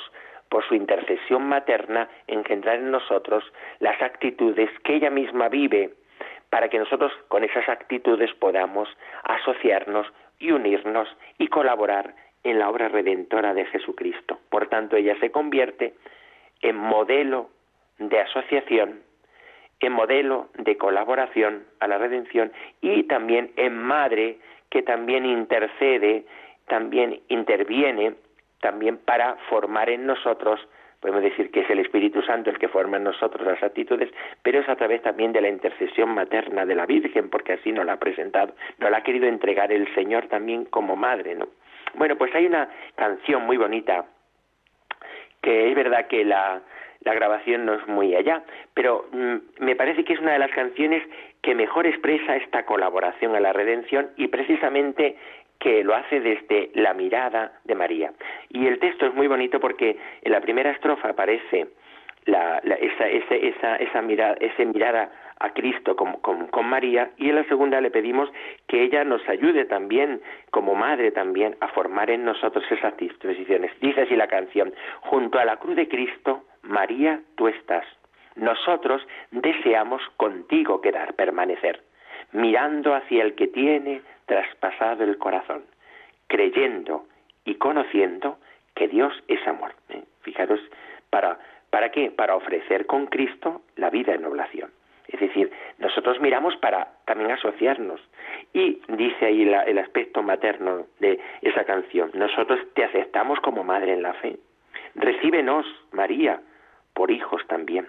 por 0.51 0.69
su 0.69 0.75
intercesión 0.75 1.45
materna, 1.45 2.11
engendrar 2.27 2.77
en 2.77 2.91
nosotros 2.91 3.43
las 3.79 4.03
actitudes 4.03 4.69
que 4.85 4.97
ella 4.97 5.09
misma 5.09 5.49
vive, 5.49 5.95
para 6.51 6.69
que 6.69 6.79
nosotros 6.79 7.11
con 7.29 7.43
esas 7.43 7.67
actitudes 7.71 8.31
podamos 8.35 8.87
asociarnos 9.25 10.07
y 10.38 10.53
unirnos 10.53 11.09
y 11.38 11.49
colaborar 11.49 12.15
en 12.45 12.59
la 12.59 12.69
obra 12.69 12.89
redentora 12.89 13.55
de 13.55 13.65
Jesucristo. 13.67 14.39
Por 14.51 14.69
tanto, 14.69 14.97
ella 14.97 15.17
se 15.21 15.31
convierte 15.31 15.95
en 16.61 16.77
modelo 16.77 17.51
de 17.99 18.21
asociación, 18.21 19.01
en 19.81 19.93
modelo 19.93 20.49
de 20.59 20.77
colaboración 20.77 21.65
a 21.81 21.89
la 21.89 21.99
redención 21.99 22.53
y 22.81 23.05
también 23.05 23.53
en 23.57 23.77
madre 23.77 24.39
que 24.71 24.83
también 24.83 25.27
intercede, 25.27 26.25
también 26.67 27.21
interviene, 27.29 28.15
también 28.61 28.97
para 28.99 29.37
formar 29.49 29.91
en 29.91 30.07
nosotros 30.07 30.61
podemos 31.03 31.23
decir 31.25 31.51
que 31.51 31.61
es 31.61 31.71
el 31.71 31.81
Espíritu 31.81 32.23
Santo 32.23 32.49
el 32.49 32.59
que 32.59 32.69
forma 32.69 32.97
en 32.97 33.03
nosotros 33.03 33.45
las 33.45 33.61
actitudes, 33.61 34.09
pero 34.43 34.61
es 34.61 34.69
a 34.69 34.77
través 34.77 35.03
también 35.03 35.33
de 35.33 35.41
la 35.41 35.49
intercesión 35.49 36.11
materna 36.11 36.65
de 36.65 36.77
la 36.77 36.87
Virgen, 36.87 37.29
porque 37.29 37.55
así 37.55 37.73
nos 37.73 37.85
la 37.85 37.95
ha 37.95 37.99
presentado, 37.99 38.55
nos 38.79 38.89
la 38.89 38.99
ha 38.99 39.03
querido 39.03 39.27
entregar 39.27 39.73
el 39.73 39.93
Señor 39.97 40.29
también 40.29 40.65
como 40.65 40.95
madre, 40.95 41.35
¿no? 41.35 41.49
Bueno, 41.95 42.17
pues 42.17 42.35
hay 42.35 42.47
una 42.47 42.69
canción 42.97 43.45
muy 43.45 43.57
bonita 43.57 44.07
que 45.43 45.69
es 45.71 45.75
verdad 45.75 46.07
que 46.07 46.25
la, 46.25 46.63
la 47.01 47.15
grabación 47.15 47.67
no 47.67 47.75
es 47.75 47.87
muy 47.89 48.15
allá, 48.15 48.43
pero 48.75 49.07
mm, 49.13 49.65
me 49.65 49.77
parece 49.77 50.05
que 50.05 50.13
es 50.13 50.21
una 50.21 50.33
de 50.33 50.39
las 50.39 50.53
canciones 50.53 51.03
que 51.43 51.55
mejor 51.55 51.87
expresa 51.87 52.37
esta 52.37 52.65
colaboración 52.65 53.35
a 53.35 53.41
la 53.41 53.53
redención 53.53 54.11
y 54.17 54.29
precisamente 54.29 55.17
que 55.59 55.85
lo 55.85 55.95
hace 55.95 56.21
desde 56.21 56.71
la 56.75 56.95
mirada 56.95 57.61
de 57.65 57.75
María. 57.75 58.13
Y 58.49 58.67
el 58.67 58.79
texto 58.79 59.07
es 59.07 59.15
muy 59.15 59.29
bonito 59.29 59.61
porque 59.61 59.97
en 60.23 60.33
la 60.33 60.41
primera 60.41 60.71
estrofa 60.71 61.11
aparece 61.11 61.69
la, 62.25 62.59
esa, 62.59 63.09
esa, 63.09 63.77
esa, 63.77 64.03
mirada, 64.03 64.37
esa 64.41 64.65
mirada 64.65 65.11
a 65.43 65.53
Cristo 65.53 65.97
con, 65.97 66.15
con, 66.21 66.67
María 66.67 67.11
y 67.19 67.29
en 67.29 67.35
la 67.35 67.45
segunda 67.45 67.81
le 67.81 67.91
pedimos 67.91 68.31
que 68.69 68.83
ella 68.85 69.03
nos 69.03 69.29
ayude 69.29 69.65
también, 69.65 70.23
como 70.51 70.77
madre 70.77 71.11
también, 71.11 71.57
a 71.61 71.69
formar 71.69 72.11
en 72.11 72.25
nosotros 72.25 72.65
esas 72.71 72.97
disposiciones. 72.97 73.73
Dice 73.81 74.03
así 74.03 74.15
la 74.15 74.29
canción, 74.29 74.73
junto 75.01 75.41
a 75.41 75.45
la 75.45 75.57
cruz 75.57 75.75
de 75.75 75.89
Cristo, 75.89 76.45
María, 76.63 77.21
tú 77.35 77.49
estás. 77.49 77.85
Nosotros 78.37 79.07
deseamos 79.33 80.01
contigo 80.17 80.81
quedar, 80.81 81.15
permanecer, 81.15 81.83
mirando 82.31 82.95
hacia 82.95 83.25
el 83.25 83.35
que 83.35 83.49
tiene 83.49 84.01
traspasado 84.27 85.03
el 85.03 85.19
corazón, 85.19 85.65
creyendo 86.29 87.05
y 87.45 87.57
conociendo 87.57 88.39
que 88.77 88.87
Dios 88.87 89.13
es 89.27 89.45
amor. 89.49 89.75
¿eh? 89.89 90.05
Fijaros, 90.21 90.61
¿para, 91.11 91.37
¿para 91.71 91.91
qué? 91.91 92.13
Para 92.13 92.37
ofrecer 92.37 92.87
con 92.87 93.07
Cristo 93.07 93.63
la 93.75 93.91
vida 93.91 94.15
en 94.15 94.25
oblación. 94.25 94.71
Es 95.12 95.20
decir, 95.20 95.51
nosotros 95.79 96.20
miramos 96.20 96.57
para 96.57 96.88
también 97.05 97.31
asociarnos. 97.31 98.01
Y 98.53 98.81
dice 98.88 99.27
ahí 99.27 99.42
el 99.42 99.79
aspecto 99.79 100.22
materno 100.22 100.87
de 101.01 101.20
esa 101.42 101.64
canción, 101.64 102.11
nosotros 102.14 102.61
te 102.75 102.85
aceptamos 102.85 103.38
como 103.40 103.62
madre 103.62 103.92
en 103.92 104.03
la 104.03 104.14
fe. 104.14 104.38
Recíbenos, 104.94 105.66
María, 105.92 106.40
por 106.94 107.11
hijos 107.11 107.46
también. 107.46 107.88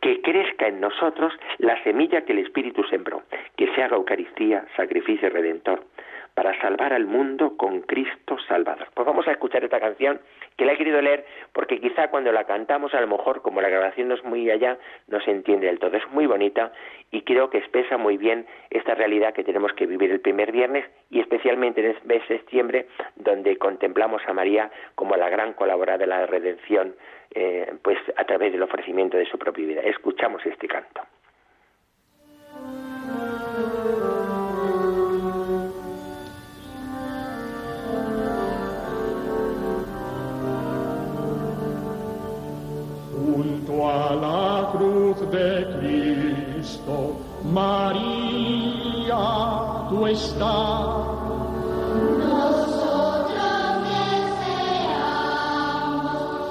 Que 0.00 0.22
crezca 0.22 0.68
en 0.68 0.80
nosotros 0.80 1.32
la 1.58 1.82
semilla 1.82 2.22
que 2.24 2.32
el 2.32 2.38
Espíritu 2.40 2.84
sembró, 2.84 3.22
que 3.56 3.72
se 3.74 3.82
haga 3.82 3.96
Eucaristía, 3.96 4.64
sacrificio 4.76 5.28
redentor, 5.28 5.84
para 6.38 6.56
salvar 6.60 6.92
al 6.92 7.04
mundo 7.04 7.56
con 7.56 7.80
Cristo 7.80 8.36
Salvador. 8.46 8.86
Pues 8.94 9.04
vamos 9.04 9.26
a 9.26 9.32
escuchar 9.32 9.64
esta 9.64 9.80
canción 9.80 10.20
que 10.56 10.64
la 10.64 10.74
he 10.74 10.76
querido 10.76 11.02
leer 11.02 11.26
porque 11.52 11.80
quizá 11.80 12.10
cuando 12.10 12.30
la 12.30 12.44
cantamos 12.44 12.94
a 12.94 13.00
lo 13.00 13.08
mejor 13.08 13.42
como 13.42 13.60
la 13.60 13.68
grabación 13.68 14.06
no 14.06 14.14
es 14.14 14.22
muy 14.22 14.48
allá 14.48 14.78
no 15.08 15.20
se 15.20 15.32
entiende 15.32 15.66
del 15.66 15.80
todo. 15.80 15.96
Es 15.96 16.08
muy 16.12 16.26
bonita 16.26 16.70
y 17.10 17.22
creo 17.22 17.50
que 17.50 17.58
expresa 17.58 17.96
muy 17.96 18.18
bien 18.18 18.46
esta 18.70 18.94
realidad 18.94 19.34
que 19.34 19.42
tenemos 19.42 19.72
que 19.72 19.86
vivir 19.86 20.12
el 20.12 20.20
primer 20.20 20.52
viernes 20.52 20.84
y 21.10 21.18
especialmente 21.18 21.80
en 21.80 21.86
el 21.96 21.96
mes 22.04 22.22
de 22.28 22.38
septiembre 22.38 22.86
donde 23.16 23.56
contemplamos 23.56 24.22
a 24.28 24.32
María 24.32 24.70
como 24.94 25.16
la 25.16 25.28
gran 25.30 25.54
colaboradora 25.54 25.98
de 25.98 26.06
la 26.06 26.24
redención 26.26 26.94
eh, 27.34 27.74
pues 27.82 27.98
a 28.14 28.22
través 28.22 28.52
del 28.52 28.62
ofrecimiento 28.62 29.16
de 29.16 29.26
su 29.26 29.38
propia 29.38 29.66
vida. 29.66 29.80
Escuchamos 29.80 30.46
este 30.46 30.68
canto. 30.68 31.02
María, 47.52 49.16
tú 49.88 50.06
estás. 50.06 50.86
Nosotros 52.18 53.32
deseamos 53.88 55.08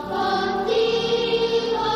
contigo 0.09 1.87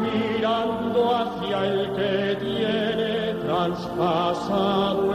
mirando 0.00 1.00
hacia 1.16 1.58
el 1.66 1.78
que 1.96 2.36
tiene 2.40 3.12
traspasado 3.44 5.14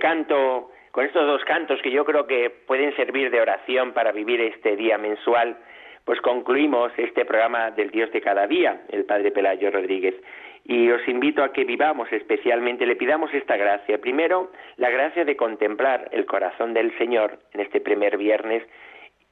canto, 0.00 0.72
con 0.90 1.06
estos 1.06 1.24
dos 1.24 1.44
cantos 1.44 1.80
que 1.82 1.92
yo 1.92 2.04
creo 2.04 2.26
que 2.26 2.50
pueden 2.50 2.94
servir 2.96 3.30
de 3.30 3.40
oración 3.40 3.92
para 3.92 4.10
vivir 4.10 4.40
este 4.40 4.74
día 4.74 4.98
mensual, 4.98 5.56
pues 6.04 6.20
concluimos 6.20 6.90
este 6.96 7.24
programa 7.24 7.70
del 7.70 7.90
Dios 7.90 8.10
de 8.10 8.20
cada 8.20 8.48
día, 8.48 8.82
el 8.88 9.04
Padre 9.04 9.30
Pelayo 9.30 9.70
Rodríguez. 9.70 10.16
y 10.64 10.90
os 10.90 11.06
invito 11.08 11.42
a 11.42 11.52
que 11.52 11.64
vivamos 11.64 12.12
especialmente, 12.12 12.84
le 12.84 12.94
pidamos 12.94 13.32
esta 13.32 13.56
gracia. 13.56 13.98
Primero, 13.98 14.50
la 14.76 14.90
gracia 14.90 15.24
de 15.24 15.36
contemplar 15.36 16.08
el 16.12 16.26
corazón 16.26 16.74
del 16.74 16.96
Señor 16.98 17.38
en 17.54 17.60
este 17.60 17.80
primer 17.80 18.18
viernes, 18.18 18.62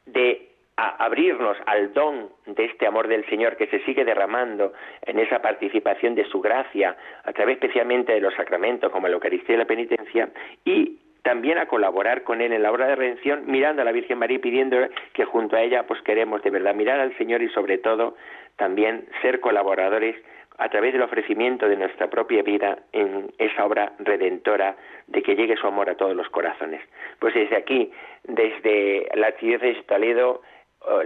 de 0.07 0.47
abrirnos 0.78 1.56
al 1.66 1.92
don 1.92 2.28
de 2.46 2.66
este 2.66 2.86
amor 2.86 3.08
del 3.08 3.26
Señor 3.26 3.56
que 3.56 3.66
se 3.66 3.80
sigue 3.80 4.04
derramando 4.04 4.72
en 5.02 5.18
esa 5.18 5.42
participación 5.42 6.14
de 6.14 6.24
su 6.26 6.40
gracia, 6.40 6.96
a 7.24 7.32
través 7.32 7.56
especialmente 7.56 8.12
de 8.12 8.20
los 8.20 8.32
sacramentos 8.34 8.92
como 8.92 9.08
la 9.08 9.14
Eucaristía 9.14 9.56
y 9.56 9.58
la 9.58 9.64
penitencia, 9.64 10.28
y 10.64 10.98
también 11.22 11.58
a 11.58 11.66
colaborar 11.66 12.22
con 12.22 12.40
Él 12.40 12.52
en 12.52 12.62
la 12.62 12.70
obra 12.70 12.86
de 12.86 12.94
redención, 12.94 13.42
mirando 13.46 13.82
a 13.82 13.84
la 13.84 13.90
Virgen 13.90 14.18
María 14.18 14.36
y 14.36 14.40
pidiendo 14.40 14.76
que 15.14 15.24
junto 15.24 15.56
a 15.56 15.62
ella 15.62 15.82
pues 15.82 16.00
queremos 16.02 16.42
de 16.42 16.50
verdad 16.50 16.76
mirar 16.76 17.00
al 17.00 17.16
Señor 17.18 17.42
y 17.42 17.48
sobre 17.48 17.78
todo 17.78 18.16
también 18.56 19.08
ser 19.20 19.40
colaboradores 19.40 20.14
a 20.58 20.68
través 20.68 20.92
del 20.92 21.02
ofrecimiento 21.02 21.68
de 21.68 21.76
nuestra 21.76 22.08
propia 22.08 22.42
vida 22.42 22.78
en 22.92 23.32
esa 23.38 23.64
obra 23.64 23.92
redentora 23.98 24.76
de 25.06 25.22
que 25.22 25.34
llegue 25.34 25.56
su 25.56 25.66
amor 25.66 25.90
a 25.90 25.96
todos 25.96 26.14
los 26.16 26.28
corazones. 26.30 26.80
Pues 27.18 27.34
desde 27.34 27.56
aquí, 27.56 27.92
desde 28.24 29.08
la 29.14 29.28
Archidiócesis 29.28 29.78
de 29.78 29.82
Toledo, 29.84 30.42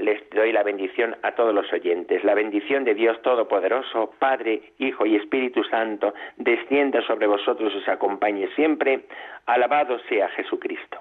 les 0.01 0.29
doy 0.31 0.53
la 0.53 0.63
bendición 0.63 1.17
a 1.23 1.33
todos 1.35 1.55
los 1.55 1.73
oyentes. 1.73 2.25
La 2.25 2.35
bendición 2.35 2.85
de 2.85 2.95
Dios 2.95 3.21
Todopoderoso, 3.23 4.13
Padre, 4.19 4.73
Hijo 4.79 5.07
y 5.07 5.17
Espíritu 5.17 5.65
Santo, 5.65 6.15
descienda 6.37 7.03
sobre 7.07 7.27
vosotros 7.27 7.73
y 7.75 7.79
os 7.79 7.89
acompañe 7.89 8.49
siempre. 8.55 9.07
Alabado 9.47 9.99
sea 10.09 10.29
Jesucristo. 10.31 11.01